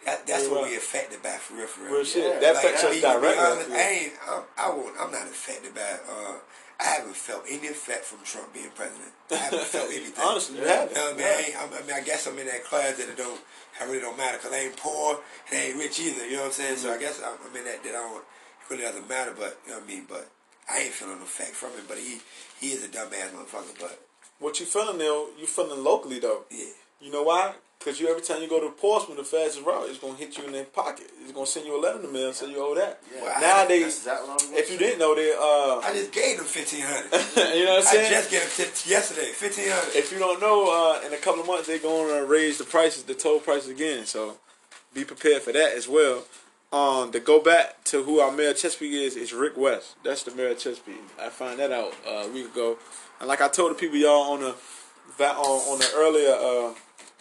[0.06, 0.72] that, that's Real what right.
[0.72, 1.68] we affected by for real.
[1.68, 1.94] For real.
[2.00, 2.24] Real shit.
[2.24, 2.40] Yeah.
[2.40, 3.44] that Like, affects I us mean, to be directly.
[3.46, 4.14] honest, I ain't.
[4.28, 4.96] I'm, I won't.
[5.00, 5.92] I'm not affected by.
[6.08, 6.36] Uh,
[6.80, 9.12] I haven't felt any effect from Trump being president.
[9.32, 10.24] I haven't felt anything.
[10.24, 10.88] Honestly, you Yeah.
[10.88, 10.96] haven't.
[10.96, 11.26] You know I mean?
[11.28, 13.42] I, ain't, I'm, I mean, I guess I'm in that class that it don't,
[13.82, 15.20] I really don't matter because I ain't poor
[15.52, 16.26] and I ain't rich either.
[16.26, 16.78] You know what I'm saying?
[16.78, 17.02] So I mm-hmm.
[17.02, 19.34] guess I'm, I'm in that that I don't, it really doesn't matter.
[19.38, 20.06] But you know what I mean?
[20.08, 20.30] But
[20.72, 21.84] I ain't feeling no effect from it.
[21.88, 22.20] But he,
[22.60, 23.76] he is a dumbass motherfucker.
[23.80, 24.00] But
[24.40, 25.30] what you feeling though?
[25.38, 26.44] You feeling locally though.
[26.50, 26.72] Yeah.
[27.02, 27.54] You know why?
[27.80, 30.44] Because you every time you go to Portsmouth, the fastest route is gonna hit you
[30.44, 31.10] in the pocket.
[31.22, 33.00] It's gonna send you a letter in the mail, so you owe that.
[33.16, 33.22] Yeah.
[33.24, 36.84] Well, Nowadays, That's exactly if you didn't know, they uh, I just gave them fifteen
[36.84, 37.10] hundred.
[37.56, 38.06] you know what I'm saying?
[38.06, 38.12] I saying?
[38.12, 39.96] just gave them tip yesterday, fifteen hundred.
[39.96, 40.68] if you don't know,
[41.02, 43.70] uh, in a couple of months they're going to raise the prices, the toll prices
[43.70, 44.06] again.
[44.06, 44.38] So
[44.94, 46.24] be prepared for that as well.
[46.74, 49.96] Um, to go back to who our mayor of Chesapeake is, is Rick West.
[50.04, 51.02] That's the mayor of Chesapeake.
[51.20, 52.78] I found that out uh, a week ago,
[53.22, 54.56] and like I told the people y'all on the
[55.20, 56.74] on, on the earlier uh,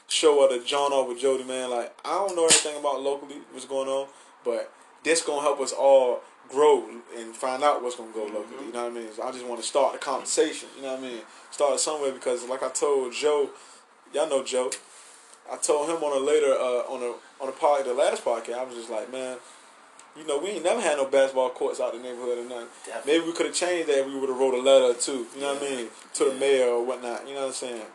[0.08, 1.70] show of the Jawing Off with Jody, man.
[1.70, 4.08] Like I don't know anything about locally what's going on,
[4.44, 4.72] but
[5.04, 6.84] this gonna help us all grow
[7.16, 8.66] and find out what's gonna go locally.
[8.66, 9.08] You know what I mean?
[9.14, 10.68] So I just want to start the conversation.
[10.76, 11.20] You know what I mean?
[11.50, 13.50] Start it somewhere because, like I told Joe,
[14.12, 14.70] y'all know Joe.
[15.50, 18.54] I told him on a later uh, on a on a pod, the last podcast.
[18.58, 19.36] I was just like, man,
[20.16, 22.68] you know, we ain't never had no basketball courts out the neighborhood or nothing.
[22.86, 23.12] Definitely.
[23.12, 25.26] Maybe we could have changed that if we would have wrote a letter two.
[25.34, 25.88] You know what I mean?
[26.14, 26.38] To the Yeah.
[26.38, 27.26] mayor or whatnot.
[27.28, 27.86] You know what I'm saying?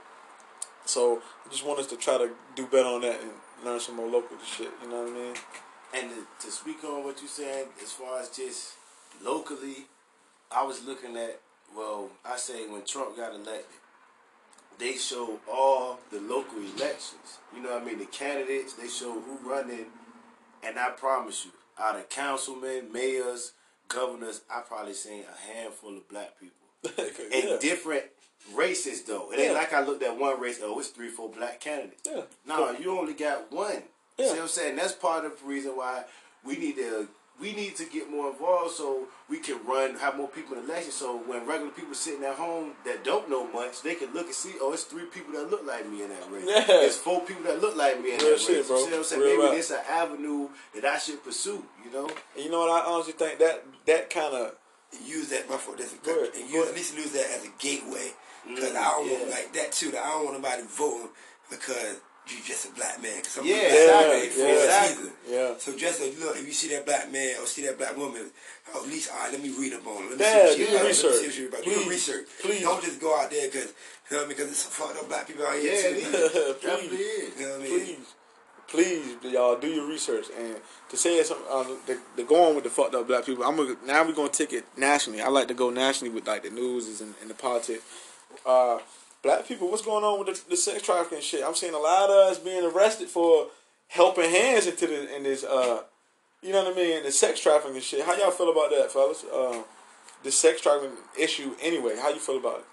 [0.85, 3.31] So I just want us to try to do better on that and
[3.63, 4.71] learn some more local shit.
[4.81, 5.35] You know what I mean?
[5.95, 8.73] And to, to speak on what you said, as far as just
[9.23, 9.85] locally,
[10.51, 11.39] I was looking at,
[11.75, 13.65] well, I say when Trump got elected,
[14.79, 17.37] they showed all the local elections.
[17.55, 17.99] You know what I mean?
[17.99, 19.85] The candidates, they show who running.
[20.63, 23.53] And I promise you, out of councilmen, mayors,
[23.87, 26.53] governors, I probably seen a handful of black people.
[27.31, 27.57] In yeah.
[27.59, 28.03] different
[28.53, 29.31] races, though.
[29.31, 32.01] It ain't like I looked at one race, oh, it's three, four black candidates.
[32.09, 32.21] Yeah.
[32.47, 33.83] No, you only got one.
[34.17, 34.25] Yeah.
[34.27, 34.75] See what I'm saying?
[34.75, 36.03] That's part of the reason why
[36.45, 37.07] we need to
[37.41, 40.93] we need to get more involved so we can run, have more people in elections.
[40.93, 44.35] So when regular people sitting at home that don't know much, they can look and
[44.35, 46.45] see, oh, it's three people that look like me in that race.
[46.47, 46.63] Yeah.
[46.69, 48.67] It's four people that look like me in Real that shit, race.
[48.67, 48.77] bro.
[48.77, 49.21] You see what I'm saying?
[49.23, 49.55] Real Maybe rap.
[49.55, 51.65] this an avenue that I should pursue.
[51.83, 52.07] You know?
[52.35, 52.69] And you know what?
[52.69, 54.55] I honestly think that that kind of
[55.03, 55.79] use that my fault.
[55.79, 56.29] That's a Go good.
[56.29, 56.43] ahead.
[56.43, 58.11] And Go use, at least use that as a gateway.
[58.47, 59.17] Because Mm, I don't yeah.
[59.19, 59.91] want like that too.
[59.91, 61.09] That I don't want nobody voting
[61.49, 61.95] because
[62.27, 63.21] you just a black man.
[63.21, 64.43] 'Cause some Yeah, exactly.
[64.43, 65.09] Yeah, exactly.
[65.27, 65.53] Yeah.
[65.57, 68.31] So just look, if you see that black man or see that black woman,
[68.73, 70.09] at least all right, let me read up on.
[70.09, 70.73] Let me Yeah, see what do about.
[70.73, 71.33] Let me research.
[71.33, 71.63] see what.
[71.63, 71.87] Do Please.
[71.89, 72.27] research.
[72.41, 72.61] Please.
[72.61, 73.73] Don't just go out there because
[74.09, 74.37] you know what I mean.
[74.37, 75.95] Because some fucked up black people out here Yeah, too.
[75.95, 76.61] Please.
[76.61, 76.97] Definitely.
[76.97, 77.97] You know what I mean?
[78.67, 80.55] please, please, y'all do your research and
[80.89, 81.35] to say it's uh,
[81.85, 83.43] the, the go on with the fucked up black people.
[83.43, 85.21] I'm gonna now we're gonna take it nationally.
[85.21, 87.83] I like to go nationally with like the news and, and the politics.
[88.45, 88.79] Uh,
[89.21, 91.43] black people, what's going on with the, the sex trafficking shit?
[91.43, 93.47] I'm seeing a lot of us being arrested for
[93.87, 95.81] helping hands into the in this uh,
[96.41, 98.05] you know what I mean, the sex trafficking and shit.
[98.05, 99.23] How y'all feel about that, fellas?
[99.23, 99.63] Uh,
[100.23, 101.95] the sex trafficking issue anyway.
[102.01, 102.65] How you feel about it?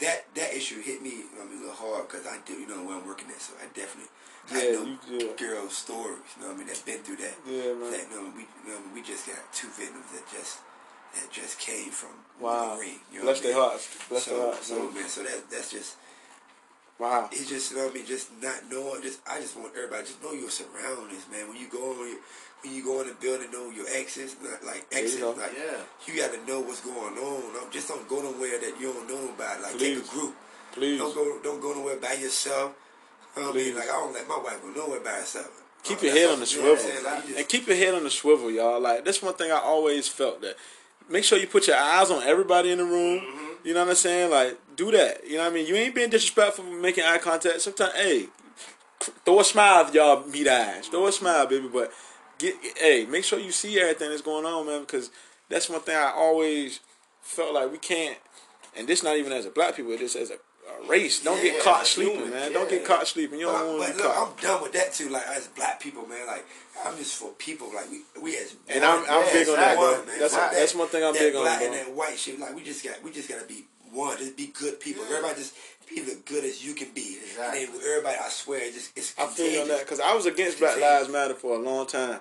[0.00, 2.82] That that issue hit me I mean, a little hard because I do you know
[2.84, 4.08] where I'm working at, so I definitely
[4.50, 5.32] Yeah, I know you- yeah.
[5.36, 6.24] girls' stories.
[6.36, 6.66] You know what I mean?
[6.68, 7.36] That's been through that.
[7.46, 7.90] Yeah, man.
[7.92, 10.60] That, you know, we you know, we just got two victims that just
[11.14, 12.74] that just came from Wow.
[12.74, 13.00] the ring.
[13.12, 13.68] You know Bless what their I mean?
[13.70, 13.88] hearts.
[14.08, 14.66] Bless so, their hearts.
[14.66, 14.94] So man.
[14.94, 15.96] man, so that that's just
[16.98, 17.28] Wow.
[17.32, 18.06] it's just you know what I mean.
[18.06, 19.02] Just not knowing.
[19.02, 21.48] Just I just want everybody just know your surroundings, man.
[21.48, 22.18] When you go on your
[22.62, 25.22] when you go in the building, know your exits, not like There you exits.
[25.38, 25.80] Like Yeah.
[26.06, 27.52] you got to know what's going on.
[27.52, 29.60] Don't- Just don't go nowhere that you don't know about.
[29.60, 30.34] Like take a group.
[30.72, 30.98] Please.
[30.98, 32.72] Don't go don't go nowhere by yourself.
[33.36, 33.64] You know I mean?
[33.64, 33.74] Please.
[33.76, 35.50] Like I don't let my wife go nowhere by herself.
[35.82, 37.02] Keep Uh, your head on the you know what I'm swivel.
[37.04, 38.80] Like, you just- and keep your head on the swivel, y'all.
[38.80, 40.56] Like that's one thing I always felt that.
[41.08, 43.20] Make sure you put your eyes on everybody in the room.
[43.20, 43.68] Mm-hmm.
[43.68, 44.30] You know what I'm saying?
[44.30, 45.26] Like do that.
[45.26, 45.66] You know what I mean?
[45.66, 47.60] You ain't being disrespectful, making eye contact.
[47.60, 48.26] Sometimes, hey,
[49.24, 50.88] throw a smile if y'all meet eyes.
[50.88, 51.68] Throw a smile, baby.
[51.68, 51.92] But
[52.38, 54.80] get, hey, make sure you see everything that's going on, man.
[54.80, 55.10] Because
[55.48, 56.80] that's one thing I always
[57.20, 58.18] felt like we can't.
[58.76, 59.96] And this not even as a black people.
[59.96, 60.38] This as a, a
[60.88, 61.20] race.
[61.22, 62.52] Don't Yeah, get caught as sleeping, human, man.
[62.52, 63.38] Don't get caught sleeping.
[63.40, 64.28] You don't But, want but to be look, caught.
[64.38, 65.08] I'm done with that too.
[65.08, 66.26] Like as black people, man.
[66.26, 66.44] Like
[66.84, 67.70] I'm just for people.
[67.74, 69.96] Like we, we as And one- I'm- I'm big on that, one, bro.
[70.06, 70.06] man.
[70.06, 71.52] That's- Fuck that's one thing I'm that big on, bro.
[71.66, 72.38] and that white shit.
[72.38, 74.16] Like we just got, we just gotta be one.
[74.18, 75.04] Just be good people.
[75.04, 75.54] Everybody just
[75.88, 77.18] be the good as you can be.
[77.22, 77.64] Exactly.
[77.64, 80.26] And everybody, I swear, it just it's I feel you on that because I was
[80.26, 82.20] against Black Lives Matter for a long time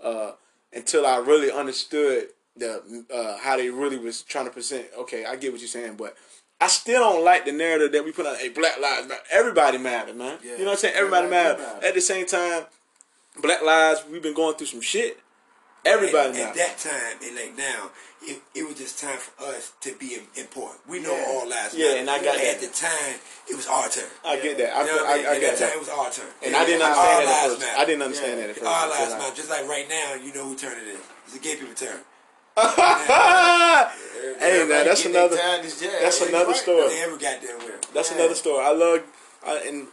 [0.00, 0.32] uh,
[0.72, 4.86] until I really understood the uh, how they really was trying to present.
[4.98, 6.16] Okay, I get what you're saying, but
[6.60, 8.36] I still don't like the narrative that we put on.
[8.36, 9.20] Hey, Black Lives Matter.
[9.30, 10.38] Everybody matter, man.
[10.42, 10.52] Yeah.
[10.52, 10.94] You know what I'm saying?
[10.96, 11.74] Everybody, Everybody matter.
[11.74, 11.86] matter.
[11.86, 12.64] At the same time,
[13.42, 14.04] Black Lives.
[14.10, 15.18] We've been going through some shit.
[15.84, 17.90] Everybody at, at that time and like now,
[18.22, 20.80] it, it was just time for us to be important.
[20.88, 21.26] We know Yeah.
[21.28, 22.00] all lives Yeah, matter.
[22.00, 22.60] and I got At that.
[22.64, 24.08] the time, it was our turn.
[24.24, 24.72] I get that.
[24.74, 25.26] I, You know I, I mean?
[25.26, 26.32] I, At get that time, it was our turn.
[26.46, 27.60] And I didn't understand that at first.
[27.60, 27.78] matter.
[27.78, 28.66] I didn't understand that at first.
[28.66, 29.36] Our lives matter.
[29.36, 31.00] Just like right now, you know who turn it is.
[31.28, 32.00] It's the gay people turn.
[34.38, 35.36] hey, now that's another.
[35.36, 35.92] time, this jazz.
[36.00, 36.56] that's another right.
[36.56, 36.88] story.
[36.88, 37.78] They ever goddamn well.
[37.92, 38.18] That's Yeah.
[38.18, 38.64] another story.
[38.64, 39.02] I love,
[39.44, 39.88] I, and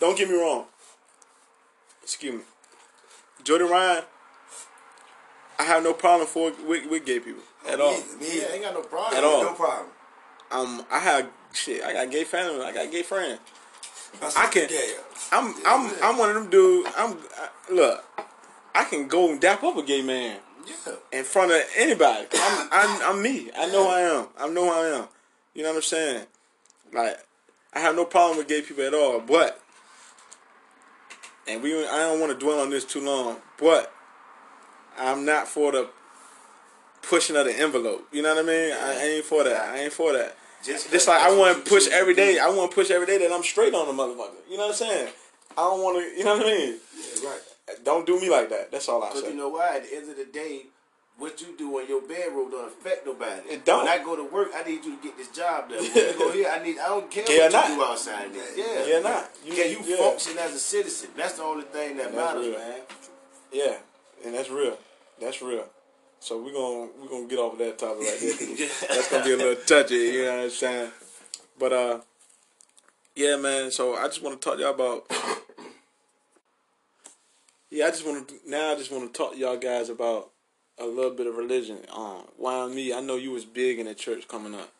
[0.00, 0.66] don't get me wrong.
[2.02, 2.40] Excuse me,
[3.44, 4.04] Jody Ryan.
[5.58, 7.92] I have no problem for with, with gay people at Me all.
[7.94, 9.16] either, Me Yeah, ain't got no problem.
[9.16, 9.42] At all.
[9.42, 9.86] No problem.
[10.50, 11.82] Um, I have shit.
[11.82, 12.62] I got gay family.
[12.62, 13.40] I got gay friends.
[14.36, 14.68] I can-.
[15.32, 16.90] I'm I'm I'm one of them dudes.
[16.96, 18.04] I'm I, look.
[18.74, 20.94] I can go and dap up a gay man Yeah.
[21.12, 22.26] in front of anybody.
[22.34, 23.50] I'm, I'm I'm me.
[23.56, 24.26] I know who I am.
[24.38, 25.08] I know who I am.
[25.54, 26.26] You know what I'm saying?
[26.92, 27.18] Like
[27.72, 29.20] I have no problem with gay people at all.
[29.20, 29.60] But
[31.46, 33.36] and we I don't want to dwell on this too long.
[33.58, 33.92] But
[34.98, 35.88] I'm not for the
[37.02, 38.08] pushing of the envelope.
[38.12, 38.72] You know what I mean?
[38.72, 39.74] I ain't for that.
[39.74, 40.36] I ain't for that.
[40.64, 42.38] Just Just like I want to push every day.
[42.38, 44.34] I want to push every day that I'm straight on the motherfucker.
[44.50, 45.08] You know what I'm saying?
[45.56, 46.18] I don't want to.
[46.18, 46.76] You know what I mean?
[46.98, 47.40] Yeah, right.
[47.84, 48.70] Don't do me like that.
[48.70, 49.14] That's all I say.
[49.16, 49.76] Because you know why?
[49.76, 50.66] At the end of the day,
[51.18, 53.40] what you do in your bedroom don't affect nobody.
[53.48, 53.84] It don't.
[53.84, 55.78] When I go to work, I need you to get this job done.
[55.82, 56.78] When you go here, I need.
[56.78, 57.68] I don't care Yeah, what not.
[57.70, 58.56] you do outside this.
[58.56, 59.30] Yeah, Yeah, not.
[59.44, 59.96] You- Can you yeah.
[59.96, 61.10] function as a citizen?
[61.16, 62.80] That's the only thing that matters, man.
[63.52, 63.76] Yeah,
[64.24, 64.78] and that's real.
[65.20, 65.64] That's real.
[66.20, 68.68] So we're gonna we're gonna get off of that topic right there.
[68.96, 69.94] that's gonna be a little touchy.
[69.96, 70.90] You know what I'm saying?
[71.58, 72.00] But uh,
[73.14, 73.70] yeah, man.
[73.70, 75.06] So I just want to talk to y'all about.
[77.70, 78.72] Yeah, I just want to now.
[78.72, 80.30] I just want to talk to y'all guys about
[80.78, 81.78] a little bit of religion.
[81.92, 82.92] Um, why me?
[82.94, 84.72] I know you was big in the church coming up.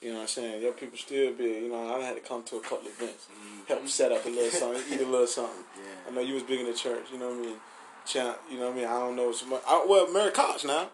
[0.00, 0.62] You know what I'm saying?
[0.62, 1.64] Your people still big.
[1.64, 3.26] You know, I had to come to a couple events,
[3.66, 5.64] help set up a little something, eat a little something.
[5.76, 6.10] Yeah.
[6.10, 7.06] I know you was big in the church.
[7.12, 7.56] You know what I mean?
[8.06, 8.86] Champ, you know what I mean?
[8.86, 9.62] I don't know so much.
[9.66, 10.88] I, well, Mary Cox now.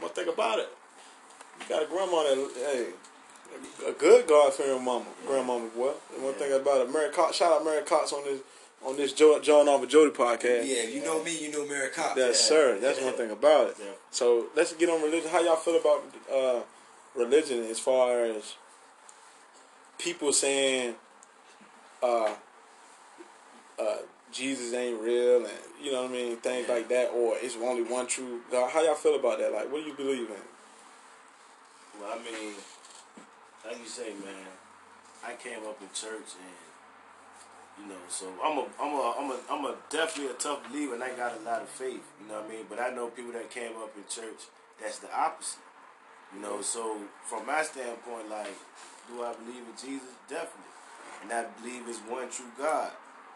[0.00, 0.68] One thing about it,
[1.60, 5.92] you got a grandma that hey, a good God fearing mama, grandmama boy.
[6.14, 7.36] And one thing about it, Mary Cox.
[7.36, 8.40] Shout out Mary Cox on this
[8.84, 10.66] on this jo- John Over Jody podcast.
[10.66, 12.14] Yeah, if you know me, you know Mary Cox.
[12.16, 12.78] Yes, sir.
[12.80, 13.76] That's one thing about it.
[13.78, 13.92] Yeah.
[14.10, 15.30] So let's get on religion.
[15.30, 16.60] How y'all feel about uh,
[17.14, 18.54] religion as far as
[19.98, 20.94] people saying
[22.02, 22.34] uh,
[23.78, 23.96] uh,
[24.32, 27.82] Jesus ain't real and you know what I mean, things like that, or it's only
[27.82, 28.70] one true God.
[28.70, 29.52] How y'all feel about that?
[29.52, 30.36] Like, what do you believe in?
[32.00, 32.54] Well, I mean,
[33.66, 34.48] like you say, man,
[35.24, 36.63] I came up in church and
[37.80, 40.94] you know, so I'm a, I'm a, I'm a, I'm a definitely a tough believer,
[40.94, 42.02] and I got a lot of faith.
[42.20, 42.66] You know what I mean?
[42.68, 44.46] But I know people that came up in church
[44.80, 45.60] that's the opposite.
[46.34, 48.54] You know, so from my standpoint, like,
[49.08, 50.08] do I believe in Jesus?
[50.28, 50.72] Definitely,
[51.22, 52.90] and I believe it's one true God.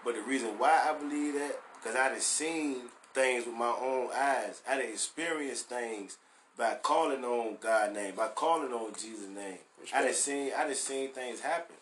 [0.04, 2.82] But the reason why I believe that, because I done seen
[3.14, 4.62] things with my own eyes.
[4.68, 6.18] I done experienced things
[6.56, 9.58] by calling on God's name, by calling on Jesus' name.
[9.94, 11.76] I done seen, I done seen things happen.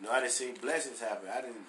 [0.00, 1.28] You know, I done seen blessings happen.
[1.28, 1.66] I didn't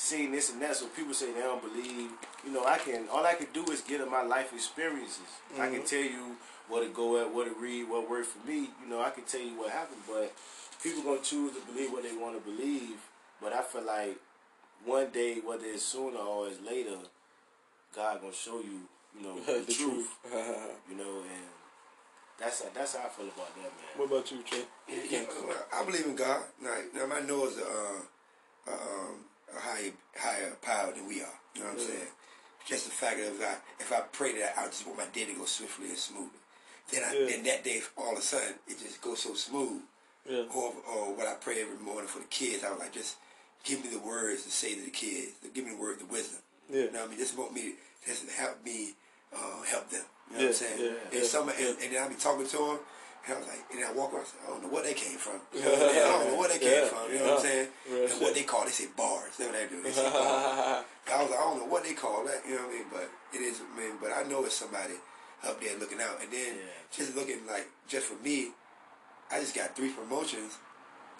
[0.00, 0.76] seen this and that.
[0.76, 2.10] So people say they don't believe.
[2.44, 3.06] You know, I can.
[3.12, 5.28] All I can do is get them my life experiences.
[5.58, 6.36] I can tell you
[6.68, 8.70] what to go at, what to read, what worked for me.
[8.82, 10.00] You know, I can tell you what happened.
[10.08, 10.32] But
[10.82, 12.96] people gonna choose to believe what they want to believe.
[13.40, 14.16] But I feel like
[14.84, 16.96] one day, whether it's sooner or it's later,
[17.94, 18.80] God gonna show you.
[19.18, 20.08] You know, the, the truth.
[20.22, 20.32] truth.
[20.90, 21.46] You know, and
[22.38, 23.72] that's that's how I feel about that, man.
[23.96, 24.66] what about you, Trent?
[24.88, 25.24] Yeah,
[25.72, 26.42] I believe in God.
[26.62, 29.24] Like, now I know it's a, uh, a, um,
[29.56, 31.38] a higher, higher power than we are.
[31.54, 32.08] You know what I'm saying?
[32.66, 35.24] Just the fact that if I, if I pray that I just want my day
[35.26, 36.38] to go swiftly and smoothly,
[36.92, 37.26] then I, Yeah.
[37.26, 39.82] then that day all of a sudden it just goes so smooth.
[40.28, 40.44] Yeah.
[40.54, 43.16] Or, or what I pray every morning for the kids, I was like, just
[43.64, 45.32] give me the words to say to the kids.
[45.54, 46.40] Give me the word, the wisdom.
[46.68, 46.82] Yeah.
[46.84, 47.18] You know what I mean?
[47.18, 47.72] Just want me,
[48.06, 48.92] just help me
[49.34, 50.02] uh, help them.
[50.30, 50.78] You know Yeah, what I'm saying?
[50.80, 52.78] yeah, and, yeah, some, and, and then I'll be talking to them,
[53.26, 54.94] and I was like, and I walk around, I, say, I don't know where they
[54.94, 55.40] came from.
[55.54, 56.04] You know I'm saying?
[56.04, 57.04] I don't know where they came Yeah, from.
[57.12, 57.68] You know what I'm saying?
[58.10, 59.32] And what they call, they say bars.
[59.36, 59.82] That's what they do.
[59.82, 60.84] They say bars.
[61.12, 62.40] I was like, I don't know what they call that.
[62.48, 62.86] You know what I mean?
[62.90, 64.94] But it is, I mean, but I know it's somebody
[65.44, 66.18] up there looking out.
[66.22, 66.80] And then Yeah.
[66.92, 68.52] just looking like, just for me,
[69.30, 70.58] I just got three promotions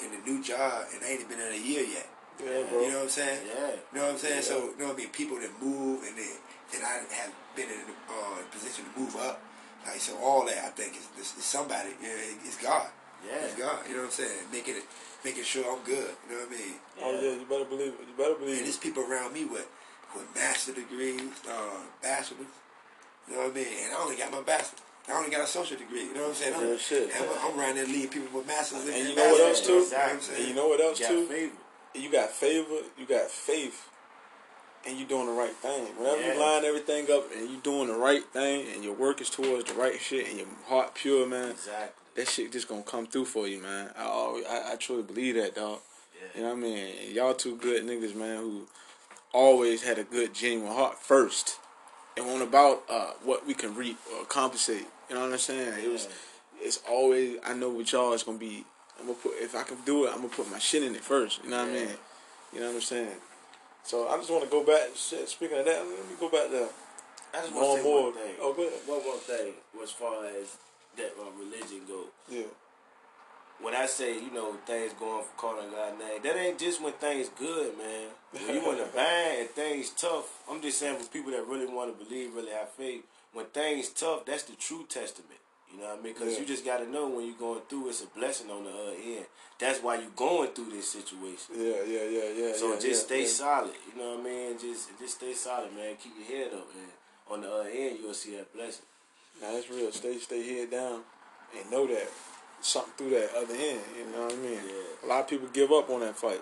[0.00, 2.08] in a new job, and I ain't even been in a year yet.
[2.40, 2.80] Yeah, bro.
[2.80, 3.40] You know what I'm saying?
[3.46, 3.76] Yeah.
[3.92, 4.42] You know what I'm saying?
[4.42, 5.08] So, you know what I mean?
[5.10, 6.36] People that move and then
[6.72, 9.42] that I have been in a uh, position to move up.
[9.86, 11.90] Like, so all that I think is, is, is somebody.
[12.02, 12.14] You know,
[12.44, 12.88] it's God.
[13.26, 13.44] Yeah.
[13.44, 13.78] It's God.
[13.88, 14.46] You know what I'm saying?
[14.52, 14.84] Making it,
[15.24, 16.14] making sure I'm good.
[16.28, 16.74] You know what I mean?
[17.02, 18.00] Oh yeah, you better believe it.
[18.08, 18.64] You better believe And it.
[18.64, 19.68] there's people around me with,
[20.14, 22.46] with master degrees, uh, bachelors.
[23.28, 23.66] You know what I mean?
[23.84, 24.78] And I only got my bachelor.
[25.08, 26.04] I only got a social degree.
[26.04, 26.54] You know what I'm saying?
[26.54, 27.10] I'm, Real shit.
[27.18, 28.84] I'm, I'm around there leading people with masters.
[28.86, 29.72] And you know what else, too?
[29.72, 30.38] You know what I'm saying?
[30.40, 31.26] And you know what else Got too?
[31.26, 31.54] favor.
[31.94, 33.88] you got favor, you got faith,
[34.86, 35.84] and you're doing the right thing.
[35.96, 36.34] Whenever Yeah.
[36.34, 39.64] you line everything up and you're doing the right thing, and your work is towards
[39.70, 42.02] the right shit, and your heart pure, man, Exactly.
[42.14, 43.92] that shit just gonna come through for you, man.
[43.96, 45.80] I always, I, I truly believe that, dog.
[46.14, 46.28] Yeah.
[46.34, 46.94] You know what I mean?
[47.02, 48.66] And y'all two good niggas, man, who
[49.32, 51.58] always had a good, genuine heart first,
[52.16, 54.86] and on about uh, what we can reap or compensate.
[55.08, 55.74] You know what I'm saying?
[55.78, 55.84] Yeah.
[55.84, 56.08] It was,
[56.60, 57.38] it's always.
[57.44, 58.64] I know with y'all, it's gonna be.
[58.98, 61.02] I'm gonna put if I can do it, I'm gonna put my shit in it
[61.02, 61.42] first.
[61.42, 61.88] You know what I mean?
[62.52, 63.16] You know what I'm saying?
[63.84, 64.90] So I just want to go back.
[64.94, 66.68] Shit, speaking of that, let me go back there.
[67.34, 68.02] I just want to say more.
[68.04, 68.34] one thing.
[68.40, 68.80] Oh, go ahead.
[68.86, 70.56] One more thing, as far as
[70.96, 72.04] that uh, religion go.
[72.28, 72.42] Yeah.
[73.60, 76.92] when I say, you know, things going for calling God name, that ain't just when
[76.94, 78.08] things good, man.
[78.32, 81.66] When you in the band and things tough, I'm just saying for people that really
[81.66, 85.40] want to believe, really have faith, when things tough, that's the true testament.
[85.72, 86.12] You know what I mean?
[86.14, 86.40] Because Yeah.
[86.40, 88.96] you just got to know when you're going through, it's a blessing on the other
[89.02, 89.26] end.
[89.58, 91.54] That's why you're going through this situation.
[91.54, 92.52] Yeah, yeah, yeah, yeah.
[92.56, 93.74] So yeah, just yeah, stay solid.
[93.92, 94.58] You know what I mean?
[94.58, 95.96] Just just stay solid, man.
[95.96, 96.90] Keep your head up, and
[97.28, 98.84] on the other end, you'll see that blessing.
[99.40, 99.92] Now that's real.
[99.92, 101.02] Stay, stay head down,
[101.56, 102.08] and know that
[102.60, 103.80] something through that other end.
[103.96, 104.60] You know what I mean?
[105.04, 106.40] A lot of people give up on that fight.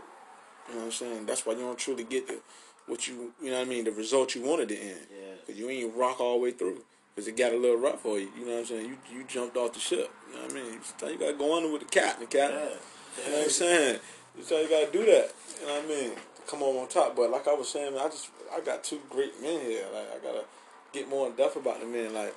[0.68, 1.26] You know what I'm saying?
[1.26, 2.40] That's why you don't truly get the
[2.86, 5.06] what you you know what I mean the result you wanted to end.
[5.10, 5.34] Yeah.
[5.46, 6.82] Cause you ain't rock all the way through.
[7.18, 8.28] Cause it got a little rough for you.
[8.38, 8.86] You know what I'm saying?
[8.86, 10.08] You you jumped off the ship.
[10.28, 10.78] You know what I mean?
[10.84, 12.28] Sometimes you gotta go under with the captain.
[12.30, 12.60] The captain.
[12.60, 13.24] Yeah.
[13.24, 14.00] You know what I'm saying?
[14.44, 15.34] So you gotta do that.
[15.60, 16.12] You know what I mean?
[16.46, 17.16] Come on on top.
[17.16, 19.86] But like I was saying, man, I just I got two great men here.
[19.92, 20.44] Like I gotta
[20.92, 22.14] get more in depth about the men.
[22.14, 22.36] Like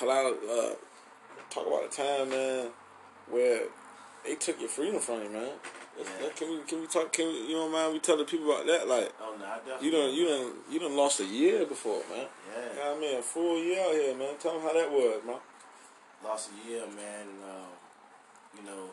[0.00, 0.74] uh,
[1.50, 2.68] talk about the time, man,
[3.28, 3.60] where
[4.24, 5.50] they took your freedom from you, man.
[5.98, 6.28] Yeah.
[6.36, 7.12] Can we can we talk?
[7.12, 8.86] Can we, you don't mind we tell the people about that?
[8.88, 9.86] Like Oh no, I definitely.
[9.86, 12.18] you done you done you done lost a year before, man.
[12.18, 12.74] You Yeah.
[12.84, 13.18] know what I mean?
[13.18, 14.34] A full year out here, man.
[14.38, 15.36] Tell them how that was, man.
[16.24, 17.26] Lost a year, man.
[17.28, 17.72] And, um,
[18.58, 18.90] you know,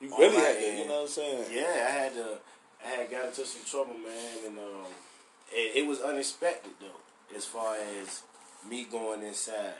[0.00, 1.44] You really had to, you know what I'm saying?
[1.52, 2.38] yeah, I had to.
[2.84, 4.86] I had got into some trouble, man, and um,
[5.52, 8.22] it, it was unexpected though, as far as
[8.68, 9.74] me going inside.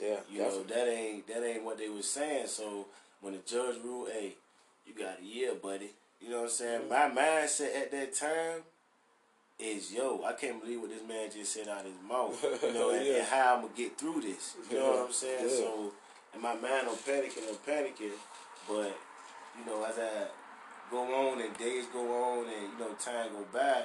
[0.00, 2.46] Yeah, You know, that ain't that ain't what they was saying.
[2.48, 2.86] So
[3.20, 4.36] when the judge ruled, hey,
[4.86, 5.90] you got a year, buddy.
[6.20, 6.88] You know what I'm saying?
[6.88, 8.62] My mindset at that time
[9.58, 12.42] is, yo, I can't believe what this man just said out of his mouth.
[12.62, 13.14] You know, and, Yeah.
[13.16, 14.54] and how I'm gonna get through this.
[14.70, 15.44] You know what I'm saying?
[15.48, 15.56] Yeah.
[15.56, 15.92] So
[16.34, 18.16] in my mind, I'm panicking, I'm panicking.
[18.68, 18.96] But
[19.58, 20.26] you know, as I
[20.90, 23.82] go on and days go on and you know time go by,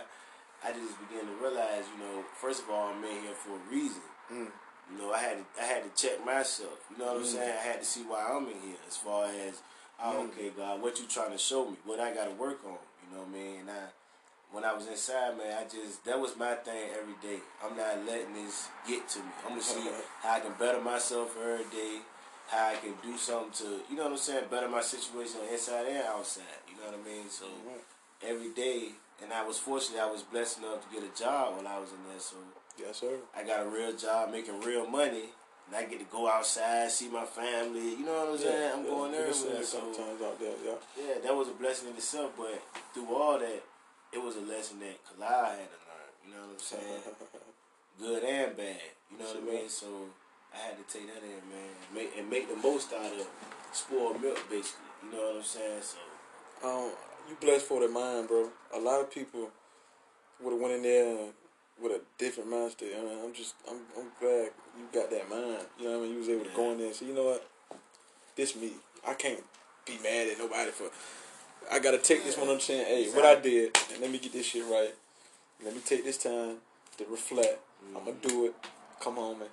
[0.64, 3.72] I just begin to realize, you know, first of all, I'm in here for a
[3.74, 4.02] reason.
[4.32, 4.48] Mm.
[4.92, 6.78] You know, I had to, I had to check myself.
[6.92, 7.26] You know what I'm Mm.
[7.34, 7.58] saying?
[7.58, 8.78] I had to see why I'm in here.
[8.88, 9.62] As far as,
[10.04, 11.78] oh, okay, God, what you trying to show me?
[11.86, 12.78] What I got to work on?
[13.04, 13.60] You know what I mean?
[13.62, 13.84] And I,
[14.52, 17.42] when I was inside, man, I just that was my thing every day.
[17.64, 19.32] I'm not letting this get to me.
[19.46, 19.90] I'm gonna see
[20.22, 22.00] how I can better myself every day.
[22.48, 25.86] How I can do something to, you know what I'm saying, better my situation inside
[25.88, 26.44] and outside.
[26.68, 27.30] You know what I mean?
[27.30, 27.46] So
[28.28, 28.90] every day,
[29.24, 30.02] and I was fortunate.
[30.02, 32.20] I was blessed enough to get a job when I was in there.
[32.20, 32.36] So
[32.80, 33.18] Yes, sir.
[33.36, 35.30] I got a real job making real money.
[35.72, 37.96] And I get to go outside, see my family.
[37.96, 38.72] You know what I'm saying?
[38.76, 39.62] I'm going you can see everywhere.
[39.62, 40.76] it So sometimes out there, yeah.
[41.00, 42.34] yeah, that was a blessing in itself.
[42.36, 42.62] But
[42.94, 43.64] through all that,
[44.12, 46.12] it was a lesson that Kalal had to learn.
[46.28, 47.02] You know what I'm saying?
[48.02, 48.84] Good and bad.
[49.12, 49.70] You know what I mean?
[49.70, 49.88] So
[50.54, 53.28] I had to take that in, man, and make, and make the most out of
[53.72, 54.92] spoiled milk, basically.
[55.06, 55.82] You know what I'm saying?
[55.82, 56.92] So Um,
[57.30, 58.50] you blessed for the mind, bro.
[58.76, 59.50] A lot of people
[60.42, 61.28] would have went in there
[61.82, 62.94] with a different mind state.
[62.98, 65.65] I mean, I'm just, I'm, I'm glad you got that mind.
[65.80, 66.12] You know what I mean?
[66.13, 67.48] You was able to go in there and say, you know what,
[68.36, 68.74] this me.
[69.08, 69.44] I can't
[69.86, 70.89] be mad at nobody for.
[71.72, 72.50] I gotta take this one.
[72.50, 74.94] I'm saying, hey, what I did, and let me get this shit right.
[75.63, 76.58] Let me take this time
[76.98, 77.60] to reflect.
[77.88, 78.28] I'm gonna mm-hmm.
[78.28, 78.56] do it.
[79.00, 79.48] Come on, man.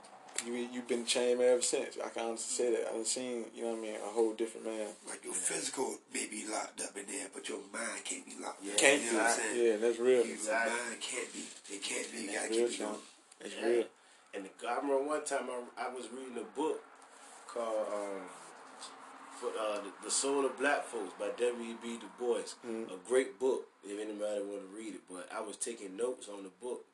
[0.46, 1.98] You you've been chained man ever since.
[2.04, 2.92] I can honestly say that.
[2.94, 4.86] I've seen, you know what I mean, a whole different man.
[5.08, 8.62] Like your physical may be locked up in there, but your mind can't be locked
[8.62, 8.72] Yeah.
[8.72, 8.78] up.
[8.78, 9.16] Can't you be.
[9.16, 9.66] know what I'm saying?
[9.66, 10.24] Yeah, that's real.
[10.24, 10.72] Your Exactly.
[10.78, 11.44] mind can't be.
[11.74, 12.18] It can't be.
[12.18, 12.86] You gotta That's real, keep it Sean.
[12.86, 13.00] going.
[13.40, 13.66] That's Yeah.
[13.66, 13.84] real.
[14.34, 16.84] And the, I remember one time I, I was reading a book
[17.48, 18.22] called um,
[19.40, 21.98] for, uh, the, the Soul of Black Folks by W.E.B.
[21.98, 22.54] Du Bois.
[22.66, 22.92] Mm-hmm.
[22.92, 25.00] A great book if anybody want to read it.
[25.10, 26.84] But I was taking notes on the book.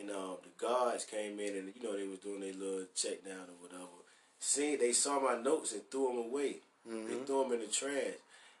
[0.00, 3.24] And um, the guards came in and, you know, they was doing their little check
[3.24, 4.02] down or whatever.
[4.38, 6.56] See, they saw my notes and threw them away.
[7.08, 8.18] They threw them in the trash.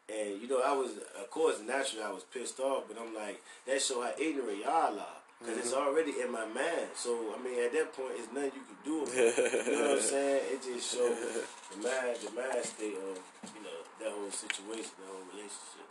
[0.08, 2.84] And, you know, I was, of course, naturally I was pissed off.
[2.88, 5.20] But I'm like, that show how ignorant y'all are.
[5.40, 6.94] Because it's already in my mind.
[6.94, 9.66] So, I mean, at that point, it's nothing you can do about it.
[9.66, 10.40] You know what I'm saying?
[10.52, 11.18] It just shows
[11.70, 13.18] the mind, the mind state of,
[13.52, 15.88] you know, that whole situation, that whole relationship.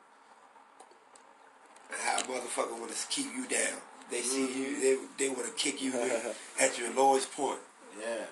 [1.92, 3.78] How a motherfucker want to keep you down.
[4.12, 4.60] They see Mm-hmm.
[4.62, 4.82] you,
[5.18, 5.94] they, they want to kick you
[6.60, 7.60] at your lowest point.
[8.00, 8.26] Yeah.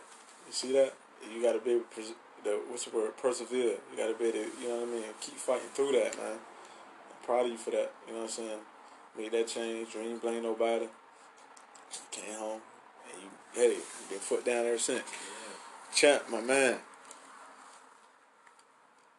[0.48, 0.94] You see that?
[1.34, 3.78] You gotta be able to, pers- the, what's the word, persevere.
[3.92, 6.34] You gotta be able to, you know what I mean, keep fighting through that, man.
[6.34, 8.60] I'm proud of you for that, you know what I'm saying?
[9.18, 10.88] Made that change, you ain't blame nobody.
[12.12, 12.62] Came home,
[13.14, 15.04] and you, hey, you been foot down ever since.
[15.94, 16.78] Champ, my man.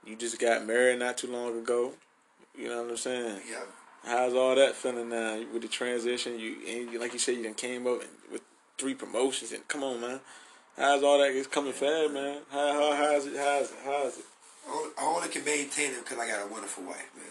[0.06, 1.92] You just got married not too long ago.
[2.58, 3.40] You know what I'm saying?
[3.48, 3.60] Yeah.
[4.04, 6.38] How's all that feeling now with the transition?
[6.38, 8.00] You and you, like you said, you done came up
[8.30, 8.42] with
[8.78, 10.20] three promotions, and come on, man.
[10.76, 11.30] How's all that?
[11.30, 12.38] It's coming fast, man.
[12.50, 13.36] How how how's it?
[13.36, 13.76] How's it?
[13.84, 14.24] How's it?
[14.68, 17.26] I only- can maintain it because I got a wonderful wife, man.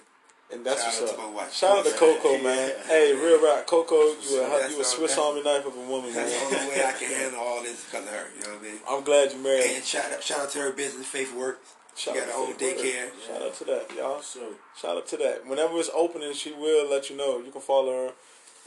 [0.54, 1.28] And that's Shout out what's to up.
[1.30, 1.54] my wife.
[1.54, 2.72] Shout out to Coco, man.
[2.86, 5.18] Hey, real rock, Coco, you a you a Swiss.
[5.18, 8.06] Army knife of a woman, That's the only way I can handle all this because
[8.06, 8.28] of her.
[8.38, 8.80] You know what I mean?
[8.90, 9.64] I'm glad you married.
[9.76, 11.76] And shout out, shout out to her business, Faith Works.
[11.96, 12.60] Shout got out her to own that.
[12.60, 13.10] daycare.
[13.28, 14.22] Shout out to that, y'all.
[14.22, 14.39] So
[14.80, 15.46] Shout out to that.
[15.46, 17.39] Whenever it's opening, she will let you know.
[17.39, 18.12] You can follow her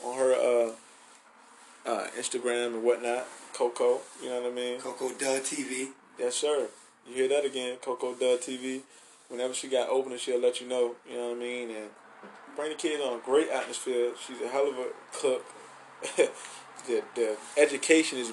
[0.07, 0.73] on her uh,
[1.89, 3.27] uh, Instagram and whatnot.
[3.53, 4.81] Coco, you know what I mean?
[4.81, 5.89] Coco Dud TV.
[6.19, 6.69] Yes, sir.
[7.09, 7.77] You hear that again?
[7.81, 8.81] Coco Dud TV.
[9.29, 10.97] Whenever she got opening, she'll let you know.
[11.09, 11.71] You know what I mean?
[11.71, 11.91] And
[12.57, 14.13] bring the kids on a great atmosphere.
[14.27, 15.45] She's a hell of a cook.
[16.87, 18.33] the the education is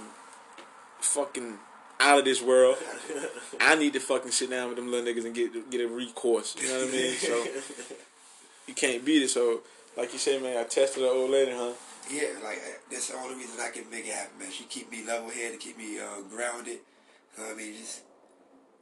[0.99, 1.57] fucking
[2.01, 2.77] out of this world.
[3.59, 6.55] I need to fucking sit down with them little niggas and get get a recourse.
[6.59, 7.15] You know what I mean?
[7.19, 7.45] So
[8.67, 9.29] you can't beat it.
[9.29, 9.61] So
[9.97, 11.73] like you said, man, I tested the old lady, huh?
[12.09, 14.51] Yeah, like that's the only reason I can make it happen, man.
[14.51, 16.79] She keep me level headed, keep me uh, grounded.
[17.37, 17.73] You know what I mean?
[17.77, 18.01] Just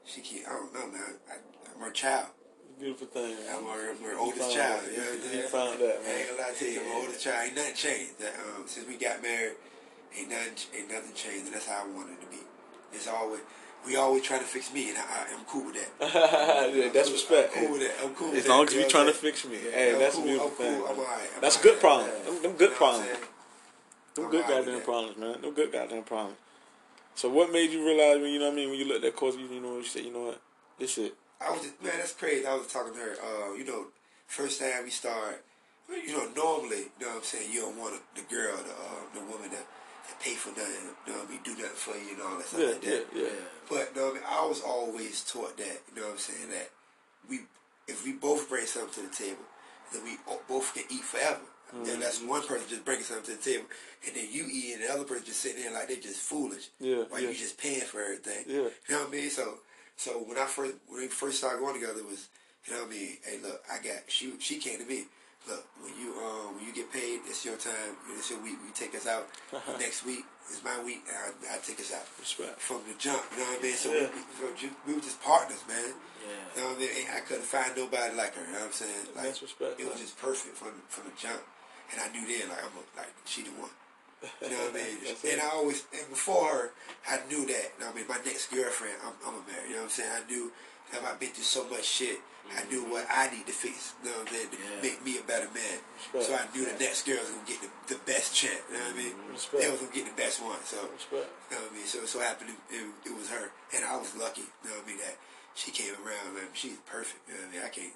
[0.05, 0.47] she keep.
[0.47, 1.19] I don't know, man.
[1.29, 1.35] I,
[1.75, 2.27] I'm her child.
[2.79, 3.35] Beautiful thing.
[3.51, 4.81] I'm her, her oldest child.
[4.85, 4.91] that.
[4.91, 6.95] You know what I'm You found that, I ain't gonna lie to you, I'm her
[6.95, 7.43] oldest child.
[7.45, 8.19] Ain't nothing changed.
[8.19, 9.59] That, um, since we got married,
[10.17, 12.39] ain't nothing, ain't nothing changed, and that's how I wanted it to be.
[12.93, 13.41] It's always
[13.85, 16.71] we always try to fix me, and I, I, I'm cool with that.
[16.75, 17.53] yeah, that's respect.
[17.55, 17.95] I'm cool with that.
[18.05, 18.49] I'm cool with As that.
[18.49, 19.57] long as You we know trying to fix me.
[19.57, 19.71] saying?
[19.73, 20.75] Hey, I'm that's cool, a beautiful cool, thing.
[20.75, 21.29] I'm alright.
[21.35, 22.09] I'm That's a good problem.
[22.25, 23.07] Them, them good You know problems.
[24.15, 24.83] Them I'm good goddamn that.
[24.83, 25.41] problems, man.
[25.41, 26.37] Them good goddamn problems.
[27.15, 29.15] So what made you realize when you know what I mean when you looked at
[29.15, 30.41] course, you know you said, you know what,
[30.77, 31.13] this shit.
[31.41, 32.45] I was just, man, that's crazy.
[32.45, 33.15] I was talking to her.
[33.23, 33.85] Uh, you know,
[34.27, 35.43] first time we start,
[35.89, 38.71] you know, normally, you know what I'm saying, you don't want a, the girl, the
[38.71, 39.57] uh, the woman to,
[40.09, 42.59] to pay for nothing, you know, we do nothing for you and all that stuff
[42.61, 43.05] Yeah, like yeah, that.
[43.15, 43.29] yeah.
[43.69, 46.17] But you know, what I, mean, I was always taught that, you know what I'm
[46.17, 46.69] saying, that
[47.29, 47.39] we,
[47.87, 49.45] if we both bring something to the table,
[49.93, 51.39] then we both can eat forever.
[51.73, 51.83] Mm-hmm.
[51.85, 53.65] Then that's one person just bringing something to the table,
[54.05, 56.69] and then you eat, and the other person just sitting there like they're just foolish.
[56.79, 57.29] Yeah, While yeah.
[57.29, 58.45] you just paying for everything.
[58.47, 58.55] Yeah.
[58.87, 59.29] You know what I mean?
[59.29, 59.59] So,
[59.95, 62.27] so when I first when we first started going together, it was
[62.65, 63.17] you know what I mean?
[63.23, 65.05] Hey, look, I got she she came to me.
[65.49, 67.97] Look, when you um when you get paid, it's your time.
[68.15, 68.57] It's your week.
[68.61, 69.25] You take us out.
[69.79, 72.59] Next week is my week, and I, I take us out Respect.
[72.61, 73.21] from the jump.
[73.33, 73.73] You know what I mean?
[73.73, 74.07] So Yeah.
[74.13, 75.93] we, we, we, we were just partners, man.
[76.21, 76.37] Yeah.
[76.53, 77.07] You know what I mean?
[77.09, 78.45] I couldn't find nobody like her.
[78.45, 79.05] You know what I'm saying?
[79.15, 80.03] Like That's respect, it was man.
[80.05, 81.41] just perfect from from the jump,
[81.91, 83.73] and I knew then like I'm a, like she the one.
[84.43, 84.99] You know what I mean?
[85.31, 85.39] And it.
[85.41, 86.65] I always, and before her,
[87.09, 87.67] I knew that.
[87.73, 89.71] You know what I mean, my next girlfriend, I'm, I'm a married.
[89.71, 90.11] You know what I'm saying?
[90.11, 90.51] I knew
[90.91, 92.19] that I've been through so much shit.
[92.49, 92.69] I mm-hmm.
[92.69, 93.93] knew what I need to fix.
[94.01, 94.49] You know what I'm saying?
[94.49, 94.81] To Yeah.
[94.81, 95.79] make me a better man.
[96.13, 96.25] Respect.
[96.25, 98.57] So I knew the next girl was gonna get the, the best champ.
[98.69, 99.13] You know what I mean?
[99.13, 99.37] Mm-hmm.
[99.37, 99.59] Respect.
[99.61, 100.61] They was gonna get the best one.
[100.65, 101.29] So Respect.
[101.29, 101.85] you know what I mean?
[101.85, 104.49] So so happened it, it, it was her, and I was lucky.
[104.65, 104.97] You know what I mean?
[104.97, 105.15] That
[105.53, 106.49] she came around, man.
[106.53, 107.21] She's perfect.
[107.29, 107.65] You know what I mean?
[107.65, 107.93] I can't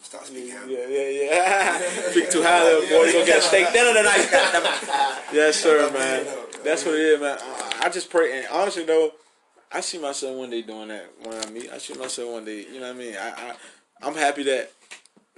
[0.00, 0.48] start speaking.
[0.48, 0.68] Yeah, out.
[0.68, 2.10] yeah, yeah.
[2.10, 3.04] Speak too high, little boy.
[3.06, 4.28] You gonna get a steak dinner tonight.
[5.32, 6.26] yes, sir, man.
[6.64, 7.38] That's what it is, man.
[7.80, 9.12] I just pray, and honestly though,
[9.74, 11.70] I see myself one day doing that when I meet.
[11.72, 12.66] I see myself one day.
[12.72, 13.14] You know what I mean?
[13.16, 13.54] I, I
[14.02, 14.70] I'm happy that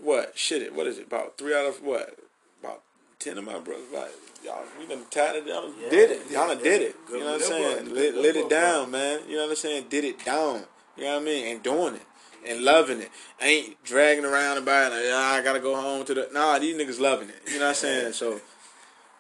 [0.03, 0.75] what shit it.
[0.75, 1.07] What is it?
[1.07, 2.19] About three out of what?
[2.63, 2.83] About
[3.19, 3.85] ten of my brothers.
[3.93, 4.11] Like
[4.45, 5.47] y'all, we done tied it.
[5.47, 6.31] Y'all Yeah, did it.
[6.31, 6.97] Y'all done did it.
[7.11, 7.95] You know what I'm saying?
[7.95, 9.21] Lit, lit it down, man.
[9.29, 9.87] You know what I'm saying?
[9.89, 10.65] Did it down.
[10.97, 11.47] You know what I mean?
[11.53, 12.03] And doing it.
[12.47, 13.11] And loving it.
[13.41, 14.97] Ain't dragging around about it.
[14.97, 16.29] Like, "Ah, I gotta go home to the.
[16.33, 17.41] Nah, these niggas loving it.
[17.47, 18.13] You know what I'm saying?
[18.13, 18.41] So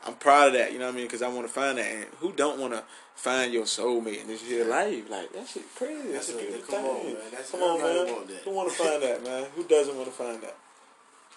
[0.06, 0.72] I'm proud of that.
[0.72, 1.06] You know what I mean?
[1.06, 1.86] Because I want to find that.
[1.86, 2.84] And who don't want to
[3.14, 5.08] find your soulmate in this here life?
[5.08, 6.12] Like that shit crazy.
[6.12, 7.16] That's, That's a beautiful come on, man.
[7.30, 8.14] That's- come on, man.
[8.14, 8.30] want.
[8.30, 9.46] Who want to find that, man?
[9.56, 10.56] Who doesn't want to find that?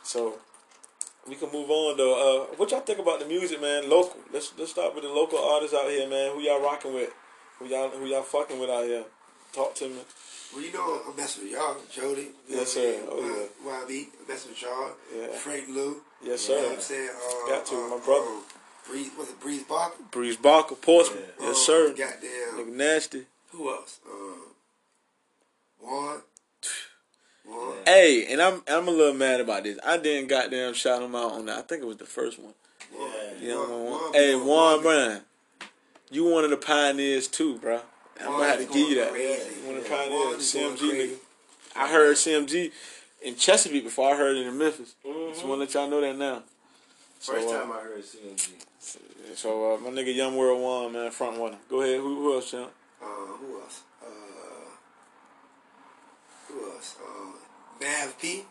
[0.04, 0.38] So
[1.28, 2.16] we can move on though.
[2.44, 3.90] Uh, what y'all think about the music, man?
[3.90, 4.18] Local.
[4.34, 6.34] Let's let's start with the local artists out here, man.
[6.34, 7.12] Who y'all rocking with?
[7.60, 9.04] Who y'all who y'all fucking with out here?
[9.54, 10.00] Talk to me.
[10.54, 12.30] Well, you know, I'm messing with y'all, Jody.
[12.48, 13.00] Yes, what I mean?
[13.00, 13.08] sir.
[13.12, 14.08] Oh, Why- Why me?
[14.22, 14.92] I'm messing with y'all.
[15.16, 15.28] Yeah.
[15.38, 16.02] Frank Lou.
[16.24, 16.68] Yes, You know sir.
[16.68, 17.10] what I'm saying?
[17.10, 18.32] Uh, Got to, uh, my brother.
[18.88, 20.04] Breeze, was it Breeze Barker?
[20.12, 21.20] Breeze Barker, Portsmouth.
[21.40, 21.48] Yeah.
[21.48, 21.90] Yes, Um, sir.
[21.90, 22.66] Goddamn.
[22.68, 23.26] Nigga nasty.
[23.52, 24.00] Who else?
[24.10, 24.42] Um,
[25.80, 26.22] Juan.
[27.46, 27.74] Juan.
[27.86, 29.78] Hey, and I'm I'm a little mad about this.
[29.86, 31.58] I didn't goddamn shout him out on that.
[31.60, 32.54] I think it was the first one.
[32.94, 33.08] Yeah.
[33.42, 35.22] You know, Juan- Juan, Juan hey, be- Juan Brown,
[36.12, 37.82] you one of the pioneers too, bro.
[38.20, 39.12] I'm gonna have to give you that.
[39.12, 39.62] crazy.
[39.66, 41.16] One of the pioneers, CMG nigga.
[41.76, 42.72] I heard CMG
[43.22, 44.96] in Chesapeake before I heard it in Memphis.
[45.06, 45.30] Mhm.
[45.34, 46.44] Just want to let y'all know that now.
[47.20, 48.54] First so, uh, time I heard CMG.
[49.36, 51.58] So uh, my nigga Young World One, man, front runner.
[51.70, 52.00] Go ahead.
[52.00, 52.72] Who, who else, champ?
[53.02, 53.84] Uh, who else?
[54.02, 54.08] Uh,
[56.48, 56.96] who else?
[57.02, 58.44] Uh, Mav P.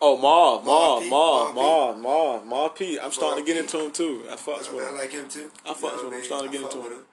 [0.00, 2.98] Oh, P, Marv, Marv Marv, Marv, Marv P.
[2.98, 4.24] I'm starting to get into him too.
[4.30, 5.50] I fucks with I like him too.
[5.66, 6.18] I fucks with him.
[6.18, 7.04] I'm starting to get into him.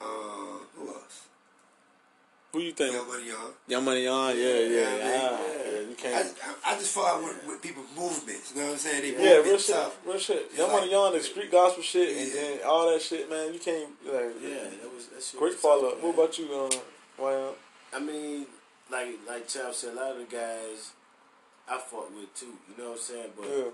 [0.00, 0.04] Uh,
[0.74, 1.26] who else?
[2.52, 2.94] Who you think?
[2.94, 3.52] Young Money Young.
[3.68, 5.80] Young Money on, yeah, yeah, yeah.
[6.02, 6.18] Yeah, yeah, yeah.
[6.18, 6.36] You I, can't.
[6.36, 8.52] just- I, I just fall out with, with people's movements.
[8.54, 9.16] You know what I'm saying?
[9.16, 9.98] They Yeah, real shit, tough.
[10.06, 10.46] real shit.
[10.50, 12.34] It's Young like- Money on the street gospel shit and Yeah.
[12.34, 13.52] then all that shit, man.
[13.54, 14.34] You can't like.
[14.42, 15.38] Yeah, that was that shit.
[15.40, 16.02] Great follow up.
[16.02, 16.70] What about you, um,
[17.16, 17.52] Why?
[17.92, 18.46] I mean,
[18.90, 20.90] like like Chap said, a lot of the guys
[21.68, 22.52] I fought with too.
[22.68, 23.30] You know what I'm saying?
[23.36, 23.64] But Yeah.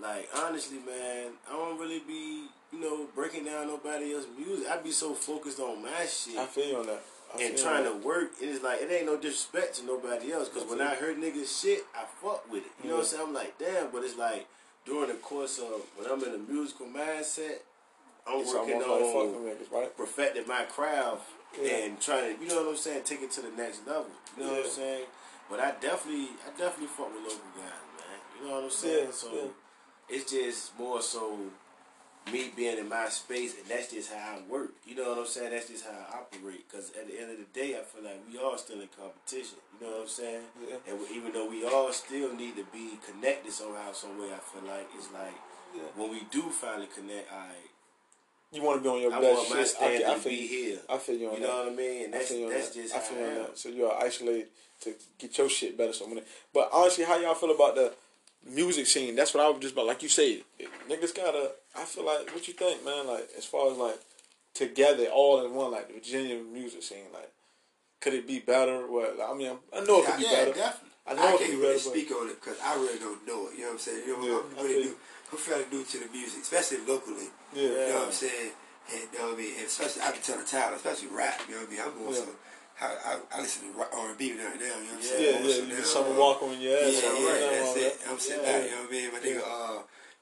[0.00, 4.66] like honestly, man, I don't really be you know breaking down nobody else's music.
[4.70, 6.36] I'd be so focused on my shit.
[6.38, 7.02] I feel you on that.
[7.32, 10.48] And feel trying to work, it is like it ain't no disrespect to nobody else.
[10.48, 12.72] Cause when I heard niggas shit, I fuck with it.
[12.82, 13.22] You know what I'm saying?
[13.28, 13.90] I'm like, damn.
[13.90, 14.46] But it's like
[14.86, 17.58] during the course of when I'm in a musical mindset,
[18.26, 19.96] I'm It's working like on niggas, right?
[19.96, 21.22] perfecting my craft
[21.60, 21.76] Yeah.
[21.76, 24.06] and trying to, you know what I'm saying, take it to the next level.
[24.36, 25.04] You know what I'm saying?
[25.50, 28.18] But I definitely, I definitely fuck with local guys, man.
[28.40, 29.06] You know what I'm saying?
[29.06, 30.16] Yeah, so yeah.
[30.16, 31.38] it's just more so
[32.32, 34.70] me being in my space, and that's just how I work.
[34.86, 35.50] You know what I'm saying?
[35.50, 36.64] That's just how I operate.
[36.68, 39.58] Because at the end of the day, I feel like we all still in competition.
[39.80, 40.42] You know what I'm saying?
[40.68, 40.76] Yeah.
[40.88, 44.38] And we, even though we all still need to be connected somehow, some way, I
[44.38, 45.34] feel like it's like
[45.74, 45.82] Yeah.
[45.96, 47.50] when we do finally connect, I
[48.52, 49.76] You want to be on your I best want my shit.
[49.80, 50.78] I, feel- I to feel be here.
[50.88, 51.46] I feel you on You that.
[51.48, 52.04] know what I mean?
[52.06, 52.82] And I that's feel you on that's that.
[52.82, 53.42] just I how feel you I on am.
[53.44, 53.58] that.
[53.58, 54.48] So you are isolated
[54.82, 55.92] to get your shit better.
[55.92, 56.20] So when,
[56.54, 57.92] but honestly, how y'all feel about the
[58.48, 59.14] music scene?
[59.16, 59.86] That's what I was just about.
[59.86, 60.42] Like you said,
[60.88, 61.52] niggas gotta.
[61.76, 63.06] I feel like what you think, man.
[63.06, 63.98] Like as far as like
[64.54, 67.06] together, all in one, like the Virginia music scene.
[67.12, 67.30] Like,
[68.00, 68.86] could it be better?
[68.90, 70.52] Well, I mean, I know it could be Yeah, better.
[70.52, 70.88] definitely.
[71.06, 71.78] I I, know it could can't be really better.
[71.90, 73.54] speak on it because I really don't know it.
[73.54, 74.02] You know what I'm saying?
[74.06, 74.96] You know, Yeah, I'm I really new.
[75.32, 77.28] I'm fairly new to the music, especially locally.
[77.54, 77.62] Yeah.
[77.62, 78.52] You know what I'm saying?
[78.92, 79.52] And you know what I mean?
[79.58, 81.40] And especially I can tell the talent, especially rap.
[81.48, 81.80] You know what I mean?
[81.84, 82.24] I'm more Yeah.
[82.24, 82.28] so.
[82.80, 84.50] I, I, I listen to R and B right now.
[84.54, 85.44] You know what I'm Yeah, saying?
[85.44, 85.62] Yeah, yeah.
[85.62, 87.02] You get Summer Walker on your ass.
[87.02, 88.00] Yeah, yeah, that, that's it.
[88.00, 88.10] that.
[88.10, 88.52] I'm sitting Yeah.
[88.52, 88.64] back.
[88.64, 89.12] You know what I mean?
[89.12, 89.42] My nigga,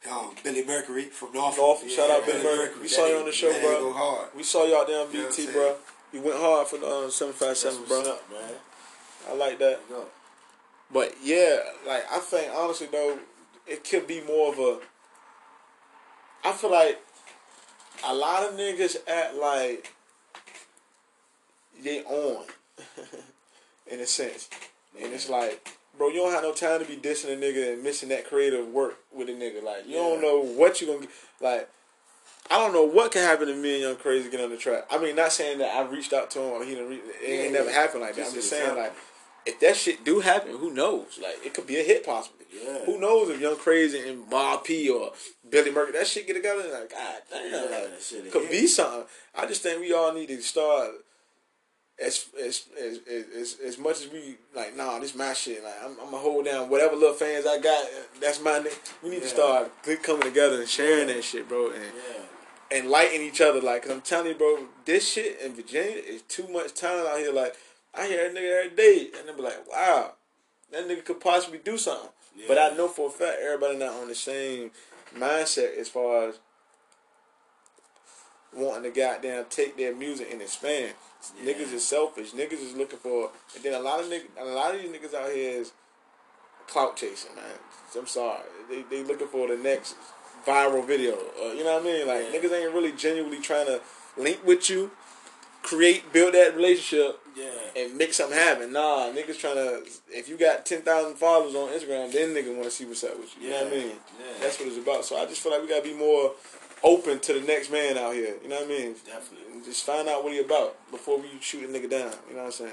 [0.09, 1.59] uh, um, Billy Mercury from Norfolk.
[1.59, 1.89] Norfolk.
[1.91, 2.77] Shout out Billy Billy Mercury.
[2.81, 3.93] We That saw you on the show, bro.
[3.93, 4.29] Hard.
[4.37, 5.77] We saw y'all down You know BT, bro.
[6.13, 8.01] You went hard for the uh, seven five seven, bro.
[8.01, 8.55] up, man.
[9.29, 9.81] I like that.
[9.89, 10.05] Go.
[10.93, 13.19] But yeah, like I think honestly though,
[13.67, 14.79] it could be more of a.
[16.45, 17.01] I feel like
[18.07, 19.93] a lot of niggas act like
[21.87, 22.45] they on,
[23.91, 24.49] in a sense,
[25.01, 25.67] and it's like,
[25.97, 28.69] bro, you don't have no time to be dissing a nigga and missing that creative
[28.69, 29.63] work with a nigga.
[29.63, 31.11] Like you don't know what you gonna get.
[31.41, 31.69] Like
[32.51, 34.87] I don't know what can happen to me and Young Crazy get on the track.
[34.91, 36.89] I mean, not saying that I reached out to him or he didn't.
[36.91, 37.77] Re- it ain't Yeah, never yeah.
[37.81, 38.23] happened like that.
[38.23, 38.93] Just I'm just saying like
[39.47, 41.19] if that shit do happen, who knows?
[41.23, 42.47] Like it could be a hit possibly.
[42.65, 42.85] Yeah.
[42.87, 45.11] Who knows if Young Crazy and Bob P or
[45.51, 46.63] Billy Murphy that shit get together?
[46.63, 48.51] and Like God damn, Yeah, like, that shit a could hit.
[48.51, 49.05] be something.
[49.35, 50.93] I just think we all need to start.
[51.99, 53.01] As, as, as,
[53.35, 55.65] as, as much as we like, nah, this my shit.
[55.65, 57.87] Like, I'm, I'm gonna hold down whatever little fans I got.
[58.21, 58.59] That's my.
[58.59, 58.69] ni-
[59.03, 59.71] We need to start
[60.03, 61.71] coming together and sharing that shit, bro.
[61.71, 62.79] And Yeah.
[62.79, 63.63] enlighten each other.
[63.63, 67.19] Like, cause I'm telling you, bro, this shit in Virginia is too much talent out
[67.19, 67.33] here.
[67.33, 67.57] Like,
[67.95, 70.13] I hear a nigga every day, and they be like, wow,
[70.73, 72.11] that nigga could possibly do something.
[72.47, 74.71] But I know for a fact everybody not on the same
[75.17, 76.39] mindset as far as
[78.57, 80.95] wanting to goddamn take their music and expand.
[81.43, 81.53] Yeah.
[81.53, 82.33] Niggas is selfish.
[82.33, 85.15] Niggas is looking for, and then a lot of niggas, a lot of these niggas
[85.15, 85.73] out here is
[86.69, 87.45] clout chasing, man.
[87.97, 89.97] I'm sorry, they they looking for the next
[90.47, 91.15] viral video.
[91.43, 92.07] Uh, you know what I mean?
[92.07, 92.39] Like Yeah.
[92.39, 93.81] niggas ain't really genuinely trying to
[94.17, 94.91] link with you,
[95.63, 97.51] create, build that relationship, Yeah.
[97.75, 98.73] and make something happen.
[98.73, 99.83] Nah, niggas trying to.
[100.11, 103.19] If you got ten thousand followers on Instagram, then niggas want to see what's up
[103.19, 103.45] with you.
[103.47, 103.87] You know what I mean?
[103.89, 104.25] Yeah.
[104.41, 105.05] That's what it's about.
[105.05, 106.33] So I just feel like we gotta be more
[106.83, 108.35] open to the next man out here.
[108.43, 108.95] You know what I mean?
[109.05, 109.63] Definitely.
[109.65, 112.13] Just find out what he about before we shoot a nigga down.
[112.29, 112.73] You know what I'm saying?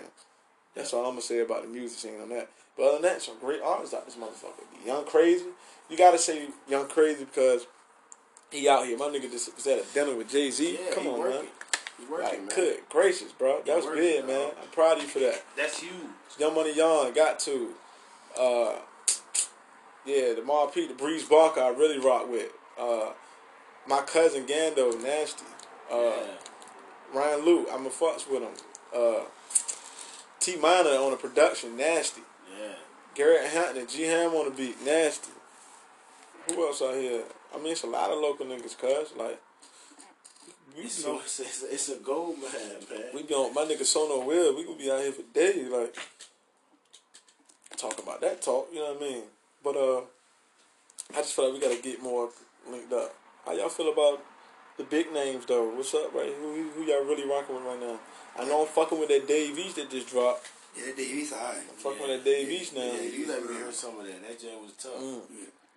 [0.76, 2.50] That's all I'm gonna say about the music scene on that.
[2.76, 4.64] But other than that, some great artists out this motherfucker.
[4.86, 5.46] Young Crazy,
[5.90, 7.68] you gotta say Young Crazy because
[8.52, 8.98] he out here.
[8.98, 10.74] My nigga just was at a dinner with Jay Z.
[10.84, 11.36] Yeah, Come on, working.
[11.42, 11.48] man.
[12.10, 12.50] Working, Like, man.
[12.56, 13.58] good gracious, bro.
[13.60, 14.52] That He was working, big, man.
[14.62, 15.44] I'm proud of you for that.
[15.56, 15.92] That's huge.
[16.40, 17.70] Young Money Young got to.
[18.38, 18.76] Uh,
[20.06, 22.52] yeah, the Mar P, the Breeze Barker, I really rock with.
[22.80, 23.12] Uh,
[23.88, 25.46] my cousin Gando, nasty.
[25.92, 26.24] Uh, yeah.
[27.14, 28.54] Ryan Lou, I'm a fucks with him.
[28.96, 29.26] Uh,
[30.40, 32.22] T Minor on the production, nasty.
[32.60, 32.76] Yeah.
[33.16, 35.32] Garrett Hampton, G Ham on the beat, nasty.
[36.50, 37.24] Who else out here?
[37.54, 39.14] I mean, it's a lot of local niggas, cuz.
[39.18, 39.40] Like,
[40.76, 42.52] we, It's, so, it's, it's, a gold man,
[42.92, 43.04] man.
[43.14, 44.56] we be on my nigga Sono Will.
[44.56, 45.96] We gonna be out here for days, like
[47.78, 48.70] talking about that talk.
[48.74, 49.24] You know what I mean?
[49.64, 50.02] But uh,
[51.12, 52.30] I just feel like we gotta get more
[52.70, 53.16] linked up.
[53.46, 54.24] How y'all feel about
[54.78, 55.70] the big names though?
[55.76, 56.34] What's up, right?
[56.40, 58.00] Who, who, who y'all really rocking with right now?
[58.40, 60.50] I know I'm fucking with that Dave East that just dropped.
[60.78, 61.58] Yeah, that Dave East alright.
[61.58, 62.08] I'm fucking Yeah.
[62.08, 62.82] with that Dave East now.
[62.82, 63.34] Yeah, Yeah, you yeah.
[63.34, 64.22] let me hear some of that.
[64.28, 64.94] That jam was tough.
[65.00, 65.22] Mm.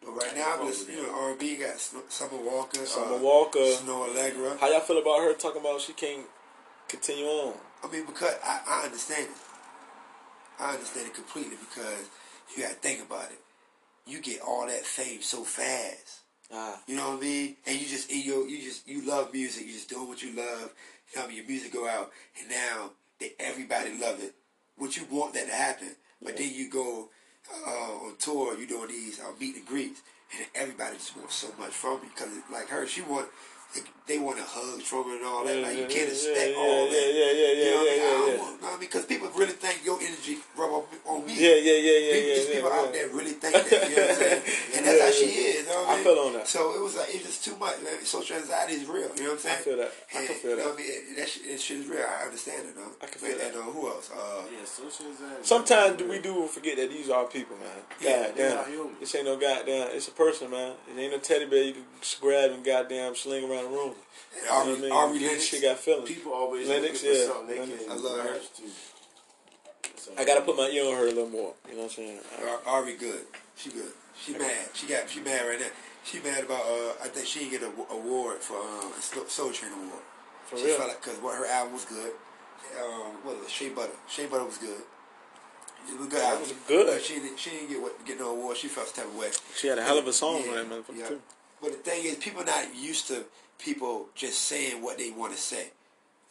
[0.04, 0.98] But right now, I'm listening.
[0.98, 3.58] You know, R&B got Sn- Summer Walker, Summer uh, Walker.
[3.58, 4.58] Snoh Aalegra.
[4.60, 6.24] How y'all feel about her talking about she can't
[6.88, 7.54] continue on?
[7.82, 9.36] I mean, because I, I understand it.
[10.60, 12.08] I understand it completely because
[12.54, 13.40] you got to think about it.
[14.06, 16.15] You get all that fame so fast.
[16.52, 17.56] Ah, You know what I mean?
[17.66, 19.66] And you just you you just you love music.
[19.66, 20.72] You just doing what you love.
[21.12, 21.36] You know I mean?
[21.38, 22.90] Your music go out, and now
[23.20, 24.34] that everybody love it,
[24.76, 25.88] what you want that to happen.
[26.22, 27.08] But then you go
[27.66, 27.70] uh,
[28.06, 30.02] on tour, you doing these uh, meet and greets,
[30.38, 32.10] and everybody just wants so much from you.
[32.14, 33.28] Because like her, she want
[34.06, 35.50] they want to hug Strowman and all that.
[35.58, 36.94] Yeah, like you can't expect yeah, all that.
[36.94, 38.06] yeah, yeah, yeah, you know what I yeah, mean?
[38.06, 38.80] I don't yeah, want- I mean?
[38.86, 41.34] Because people really think your energy rub off on me.
[41.34, 42.78] Yeah, yeah, yeah, yeah, People, yeah, these yeah, people yeah.
[42.86, 44.42] out there really think that, you know what I'm saying?
[44.78, 46.04] And that's Yeah, how she is, you know what I I mean?
[46.06, 46.46] feel on that.
[46.46, 47.76] So it was like, it's just too much.
[47.82, 47.98] Man.
[48.06, 49.58] Social anxiety is real, you know what I'm saying?
[49.58, 49.90] I feel that.
[49.90, 50.70] I And, can feel you know that.
[50.70, 51.16] what I mean?
[51.18, 52.06] That shit, that shit is real.
[52.06, 52.92] I understand it, though.
[53.02, 53.54] I can feel and, that.
[53.58, 54.06] And uh, who else?
[54.14, 55.42] Uh, Yeah, social anxiety.
[55.42, 57.82] Sometimes we do forget that these are people, man.
[57.98, 58.94] Yeah, they goddamn.
[59.02, 59.90] This ain't no goddamn.
[59.98, 60.78] It's a person, man.
[60.86, 61.84] It ain't no teddy bear you can
[62.22, 63.94] grab and goddamn sling around the room.
[63.94, 64.92] and You know Ari, what I mean?
[64.92, 65.44] Ari Lennox.
[65.44, 66.08] shit got feelings.
[66.08, 67.26] People always Lennox, for yeah.
[67.26, 67.82] something they Lennox.
[67.84, 68.24] can I love her.
[68.32, 68.62] merge to.
[69.96, 71.54] So, I gotta put my ear on her a little more.
[71.68, 72.18] You know what I'm saying?
[72.40, 73.22] I- Ar- Ari good.
[73.56, 73.92] She good.
[74.22, 74.68] She mad.
[74.74, 75.08] She got.
[75.10, 75.66] She mad right now.
[76.04, 76.62] She mad about.
[76.62, 80.02] Uh, I think she didn't get an award for um, a Soul- Soul Train award.
[80.46, 80.76] For she real?
[80.76, 82.12] felt like because what her album was good.
[82.80, 83.50] Um, what was it?
[83.50, 83.92] Shea Butter.
[84.08, 84.80] Shea Butter was good.
[85.88, 86.86] It was good That was good.
[86.86, 87.38] But she didn't.
[87.38, 88.56] She didn't get what get no award.
[88.56, 89.30] She felt some type of way.
[89.56, 91.08] She had a hell of a song Yeah, on that motherfucker yeah.
[91.08, 91.22] too.
[91.60, 93.24] But the thing is, people not used to
[93.58, 95.70] people just saying what they want to say.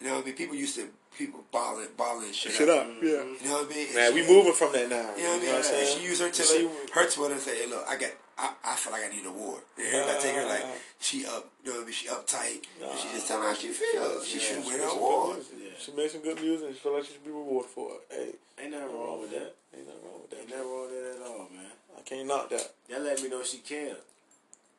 [0.02, 0.36] You know what I mean?
[0.36, 3.24] People used to people balling, balling shit, Shit up, yeah.
[3.24, 3.96] You know what I mean?
[3.96, 5.16] Man, she- we moving from that now.
[5.16, 5.50] You know what I mean?
[5.50, 5.98] I'm And saying?
[6.00, 8.76] she used her Twitter, She- her Twitter and say, "Hey, look, I got, I, I
[8.76, 10.66] feel like I need an award." And everybody take her like
[11.00, 11.94] she up, you know what I mean?
[11.94, 12.62] She uptight.
[12.84, 14.28] And she just tell her how she feels.
[14.28, 15.38] She should win She an made some award.
[15.38, 15.74] good.
[15.80, 16.68] She made some good music.
[16.68, 18.02] and She feel like she should be rewarded for it.
[18.12, 19.56] Hey, ain't nothing wrong with that.
[19.76, 20.40] ain't nothing wrong with that.
[20.42, 21.72] Ain't nothing wrong with that at all, man.
[21.98, 22.74] I can't knock that.
[22.90, 23.98] That let me know she cared.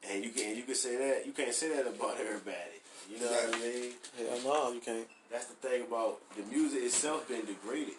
[0.09, 2.81] And you can you can say that you can't say that about everybody.
[3.11, 3.93] You know what I mean?
[4.19, 5.07] Hell no, you can't.
[5.31, 7.95] That's the thing about the music itself being degraded.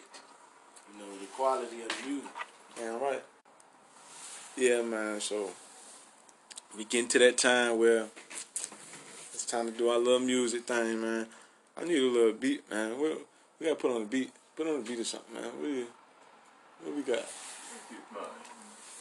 [0.92, 2.30] You know, the quality of the music.
[2.76, 3.22] Damn right.
[4.56, 5.20] Yeah, man.
[5.20, 5.50] So
[6.76, 8.06] we getting to that time where
[9.32, 11.26] it's time to do our little music thing, man.
[11.76, 12.98] I need a little beat, man.
[13.00, 13.14] We,
[13.60, 14.32] we gotta put on a beat.
[14.56, 15.44] Put on a beat or something, man.
[15.44, 15.86] What, you,
[16.82, 17.24] what we got?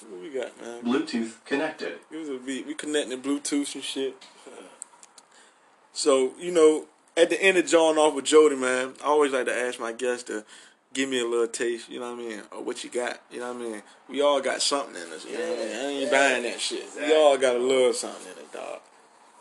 [0.10, 0.84] What we got, man?
[0.84, 2.00] Bluetooth connected.
[2.12, 2.66] Give us a beat.
[2.66, 4.16] We connecting Bluetooth and shit.
[5.94, 6.86] So, you know,
[7.18, 9.92] at the end of Jawing off with Jody, man, I always like to ask my
[9.92, 10.46] guests to
[10.94, 13.20] give me a little taste, you know what I mean, Or what you got.
[13.32, 13.84] You know what I mean?
[14.08, 15.76] We all got something in us, you know what I mean?
[15.76, 16.86] I ain't buying that shit.
[16.96, 18.80] We all got a little something in it, dog.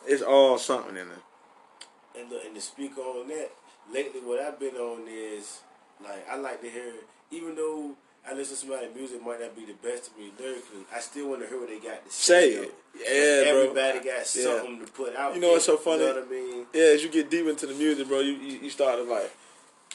[0.06, 2.18] It's all something in it.
[2.18, 3.50] And the, and to speak on that,
[3.92, 5.60] lately what I've been on is
[6.02, 6.94] like I like to hear,
[7.30, 7.96] even though
[8.28, 11.28] I listen to somebody's music might not be the best to me lyrically, I still
[11.28, 12.58] want to hear what they got to Say say.
[12.62, 12.74] it.
[12.98, 13.60] Yeah, bro.
[13.62, 14.22] Everybody got Yeah.
[14.24, 15.34] something to put out.
[15.34, 16.02] You know what's so funny?
[16.02, 16.66] You know what I mean?
[16.72, 19.30] Yeah, as you get deep into the music, bro, you you, you start to like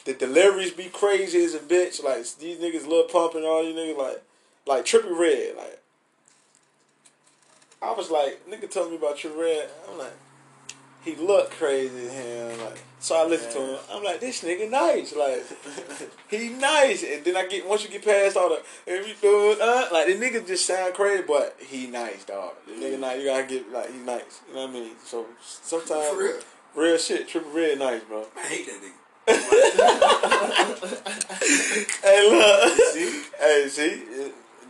[0.04, 2.02] the deliveries be crazy as a bitch.
[2.02, 4.22] Like these niggas love pumping all these niggas like
[4.66, 5.56] like Trippie Redd.
[5.56, 5.78] Like
[7.82, 9.68] I was like, nigga told me about Trippie Redd.
[9.90, 10.12] I'm like,
[11.04, 12.48] he looked crazy hell.
[12.64, 13.78] Like so I listened to him.
[13.92, 15.14] I'm like, this nigga nice.
[15.14, 15.44] Like
[16.28, 17.02] he nice.
[17.02, 20.14] And then I get once you get past all the every dude, uh, like the
[20.14, 22.52] nigga just sound crazy, but he nice, dog.
[22.66, 23.18] The nigga nice.
[23.20, 24.40] You gotta get like he nice.
[24.48, 24.92] You know what I mean?
[25.04, 26.38] So sometimes real.
[26.74, 28.24] Real shit, Trippie Redd nice, bro.
[28.34, 28.92] I hate that nigga.
[32.02, 32.78] Hey, look.
[32.92, 33.22] See?
[33.38, 34.02] hey, see?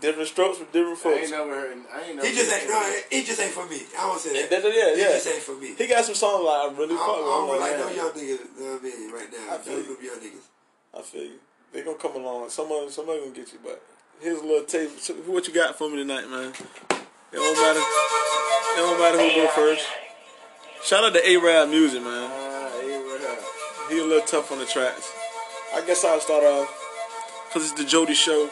[0.03, 1.17] Different strokes for different folks.
[1.17, 1.33] I folks.
[1.33, 1.79] ain't never heard.
[1.95, 2.27] I ain't never.
[2.29, 2.69] He just ain't.
[2.69, 3.81] No, he just ain't for me.
[3.97, 4.51] I don't say that.
[4.51, 5.09] that- yeah, He yeah.
[5.15, 5.75] just ain't for me.
[5.79, 7.61] He got some songs like I really I fuck don't, I don't with.
[7.63, 8.43] like I'm no like, young niggas.
[8.43, 9.13] You know what I mean?
[9.15, 9.97] Right now, I I feel feel you.
[9.97, 10.47] them young niggas.
[10.99, 11.39] I feel you.
[11.73, 12.51] They gonna come along.
[12.51, 13.59] Somebody, somebody gonna get you.
[13.63, 13.81] But
[14.21, 15.01] here's a little taste.
[15.07, 16.51] So, what you got for me tonight, man?
[16.51, 17.81] It don't matter.
[17.81, 19.87] It don't matter who go first.
[20.83, 22.29] Shout out to A-Rab Music, man.
[22.29, 23.89] Ah, hey, what?
[23.89, 25.11] He a little tough on the tracks.
[25.73, 26.69] I guess I'll start off
[27.49, 28.51] because it's the Jody show.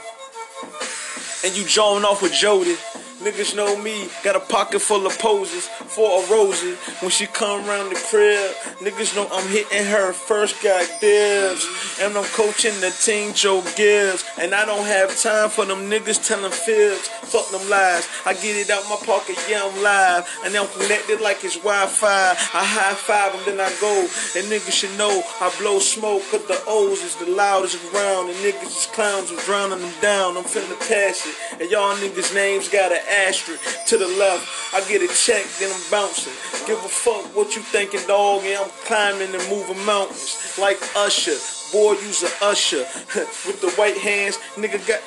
[1.43, 2.77] And you jawing off with Jody.
[3.21, 6.73] Niggas know me, got a pocket full of poses for a Rosie.
[7.05, 8.51] When she come around the crib,
[8.81, 11.69] niggas know I'm hitting her first got dibs.
[12.01, 14.25] And I'm coaching the team Joe Gibbs.
[14.41, 17.09] And I don't have time for them niggas telling fibs.
[17.29, 18.09] Fuck them lies.
[18.25, 20.27] I get it out my pocket, yeah, I'm live.
[20.47, 22.09] And I'm connected like it's Wi-Fi.
[22.09, 24.01] I high five them, then I go.
[24.01, 28.31] And niggas should know I blow smoke, cause the O's is the loudest around.
[28.31, 30.39] And niggas is clowns, I'm drowning them down.
[30.39, 31.61] I'm finna pass it.
[31.61, 34.75] And y'all niggas' names got an asterisk to the left.
[34.75, 36.33] I get a check, then I'm bouncing.
[36.67, 38.43] Give a fuck what you thinking, dog.
[38.45, 41.39] Yeah, I'm climbing and moving mountains like Usher.
[41.73, 42.85] Boy, use a Usher
[43.47, 44.39] with the white hands.
[44.57, 45.01] Nigga got.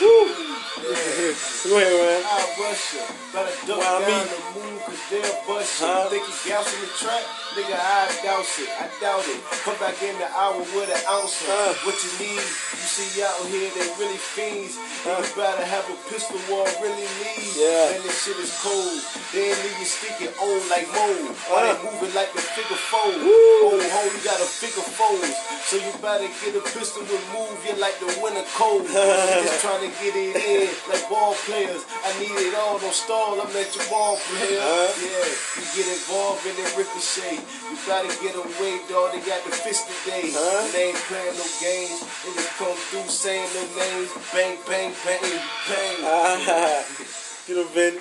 [0.00, 2.22] Go ahead, man.
[2.24, 3.04] I'll bust you.
[3.32, 4.32] Better duck Why down me?
[4.32, 5.86] the moon, cause they'll bust you.
[5.86, 6.08] Huh?
[6.08, 7.24] Think you gals in the track?
[7.52, 8.70] Nigga, I doubt it.
[8.80, 9.40] I doubt it.
[9.68, 11.44] Come back in the hour with an ounce.
[11.44, 11.76] of Huh?
[11.84, 12.40] What you need?
[12.40, 14.80] You see out here, they really fiends.
[15.04, 17.52] And you better have a pistol war really need.
[17.52, 17.92] Yeah.
[17.92, 18.96] Man, this shit is cold.
[19.36, 21.36] They ain't even speaking old like mold.
[21.52, 23.12] Why they moving like the figure four?
[23.20, 23.76] Woo.
[23.76, 25.36] Oh, ho, you got a figure hoes.
[25.68, 28.88] So you better get a pistol and move you like the winter cold.
[28.92, 31.82] Just trying to get it in like ball players.
[32.06, 34.62] I need it all, don't stall, I'm at your ball player.
[34.62, 35.26] Yeah,
[35.58, 37.42] you get involved in the ricochet.
[37.42, 39.12] You gotta get away, dog.
[39.12, 40.30] They got the fist today.
[40.70, 41.98] They ain't playing no games.
[42.22, 44.10] They just come through saying no names.
[44.32, 45.20] Bang, bang, bang,
[45.68, 46.84] bang.
[47.46, 47.98] Get him, Vinny.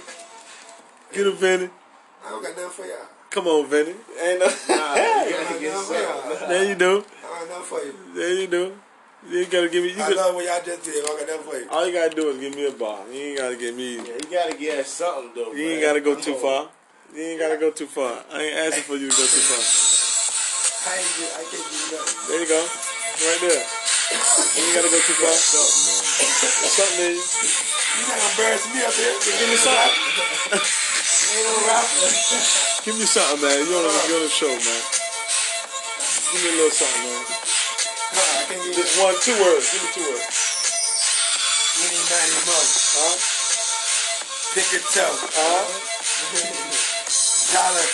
[1.11, 1.69] Get him, Vinny.
[2.23, 3.09] I don't got nothing for y'all.
[3.32, 3.95] Come on, Vinny.
[4.21, 4.45] Ain't no.
[4.45, 4.93] Nah,
[5.25, 6.49] you gotta get nothing something.
[6.49, 7.03] there you do.
[7.25, 7.95] I got nothing for you.
[8.13, 8.73] There you do.
[9.30, 9.93] You gotta give me.
[9.93, 10.97] You I could, love what y'all just did.
[10.97, 11.69] I got nothing for you.
[11.69, 13.05] all you gotta do is give me a bar.
[13.13, 13.97] You ain't gotta give me.
[14.01, 15.53] Yeah, you gotta get us something though.
[15.53, 16.69] You ain't gotta go too far.
[17.13, 18.17] You ain't gotta go too far.
[18.34, 19.61] I ain't asking for you to go too far.
[19.61, 22.17] I ain't get, I can't you nothing.
[22.34, 22.61] There you go.
[22.65, 23.61] Right there.
[23.61, 25.38] You ain't gotta go too far.
[25.38, 27.26] There's something in you.
[28.09, 29.13] Not embarrassing me up here.
[29.22, 30.01] Give me something.
[30.57, 32.09] Ain't no rapper.
[32.89, 33.53] Give me something, man.
[33.69, 34.82] You on the, you on the show, man.
[36.34, 37.61] Give me a little something, man.
[38.12, 39.72] I can't give you Just one, two words.
[39.72, 40.28] Give me two words.
[41.80, 42.76] You ain't ninety months.
[42.99, 43.16] Huh?
[44.55, 45.16] Pick a toe.
[45.32, 45.64] Huh?
[47.55, 47.88] Dollar.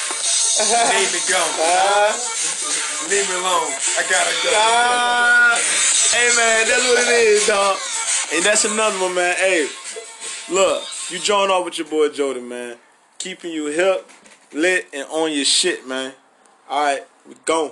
[0.97, 1.37] Leave me go.
[1.61, 2.13] Huh?
[3.09, 3.71] Leave me alone.
[3.97, 4.49] I gotta go.
[4.53, 5.55] Ah,
[6.11, 7.77] hey man, that's what it is, dog.
[8.33, 9.35] And that's another one, man.
[9.37, 9.67] Hey,
[10.49, 12.77] look, you jawing off with your boy Jordan, man.
[13.19, 14.09] Keeping you hip,
[14.51, 16.13] lit, and on your shit, man.
[16.69, 17.71] All right, we gone.